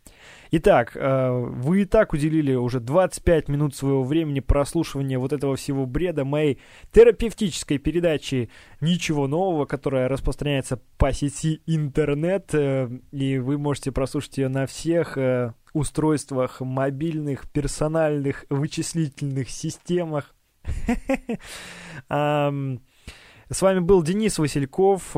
Итак, 0.53 0.93
э, 0.95 1.31
вы 1.31 1.83
и 1.83 1.85
так 1.85 2.13
уделили 2.13 2.55
уже 2.55 2.79
25 2.79 3.49
минут 3.49 3.75
своего 3.75 4.05
времени 4.05 4.39
прослушивания 4.39 5.19
вот 5.19 5.33
этого 5.33 5.57
всего 5.57 5.87
бреда 5.87 6.25
моей 6.25 6.61
терапевтической 6.93 7.79
передачи 7.79 8.51
«Ничего 8.81 9.27
нового», 9.27 9.65
которая 9.65 10.09
распространяется 10.09 10.81
по 10.97 11.13
сети 11.13 11.63
интернет, 11.67 12.55
э, 12.55 12.89
и 13.11 13.39
вы 13.39 13.59
можете 13.59 13.91
прослушать 13.91 14.39
ее 14.39 14.49
на 14.49 14.67
всех 14.67 15.19
э, 15.19 15.53
устройствах 15.73 16.61
мобильных, 16.61 17.51
персональных, 17.51 18.47
вычислительных 18.49 19.51
системах. 19.51 20.34
С 22.09 23.63
вами 23.63 23.79
был 23.81 24.03
Денис 24.03 24.39
Васильков. 24.39 25.15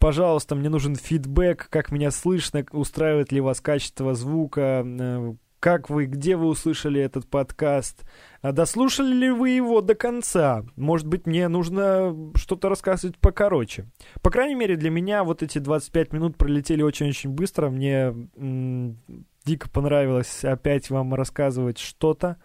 Пожалуйста, 0.00 0.54
мне 0.54 0.70
нужен 0.70 0.96
фидбэк, 0.96 1.68
как 1.68 1.92
меня 1.92 2.10
слышно, 2.10 2.64
устраивает 2.72 3.32
ли 3.32 3.40
вас 3.42 3.60
качество 3.60 4.14
звука, 4.14 4.82
э, 4.82 5.34
как 5.60 5.90
вы, 5.90 6.06
где 6.06 6.36
вы 6.36 6.46
услышали 6.46 7.02
этот 7.02 7.28
подкаст, 7.28 8.04
а 8.40 8.52
дослушали 8.52 9.12
ли 9.12 9.30
вы 9.30 9.50
его 9.50 9.82
до 9.82 9.94
конца? 9.94 10.64
Может 10.74 11.06
быть, 11.06 11.26
мне 11.26 11.48
нужно 11.48 12.16
что-то 12.34 12.70
рассказывать 12.70 13.18
покороче. 13.18 13.90
По 14.22 14.30
крайней 14.30 14.54
мере, 14.54 14.76
для 14.76 14.88
меня 14.88 15.22
вот 15.22 15.42
эти 15.42 15.58
25 15.58 16.14
минут 16.14 16.38
пролетели 16.38 16.80
очень-очень 16.80 17.28
быстро. 17.28 17.68
Мне 17.68 18.28
м- 18.36 18.98
дико 19.44 19.68
понравилось 19.68 20.46
опять 20.46 20.88
вам 20.88 21.12
рассказывать 21.12 21.76
что-то, 21.78 22.38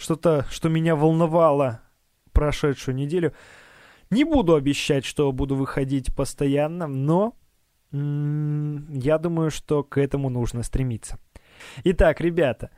что-то, 0.00 0.46
что 0.50 0.68
меня 0.68 0.96
волновало 0.96 1.80
прошедшую 2.32 2.94
неделю. 2.94 3.34
Не 4.10 4.24
буду 4.24 4.54
обещать, 4.54 5.04
что 5.04 5.30
буду 5.30 5.54
выходить 5.54 6.14
постоянно, 6.14 6.86
но 6.86 7.36
я 7.92 9.18
думаю, 9.18 9.50
что 9.50 9.82
к 9.84 9.98
этому 9.98 10.30
нужно 10.30 10.62
стремиться. 10.62 11.18
Итак, 11.84 12.20
ребята, 12.20 12.70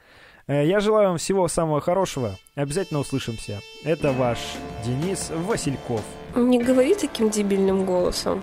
э, 0.47 0.67
я 0.67 0.81
желаю 0.81 1.11
вам 1.11 1.19
всего 1.19 1.49
самого 1.49 1.81
хорошего. 1.81 2.37
Обязательно 2.55 3.01
услышимся. 3.01 3.61
Это 3.85 4.13
ваш 4.13 4.39
Денис 4.85 5.31
Васильков. 5.31 6.03
Не 6.35 6.63
говори 6.63 6.95
таким 6.95 7.31
дебильным 7.31 7.85
голосом. 7.85 8.43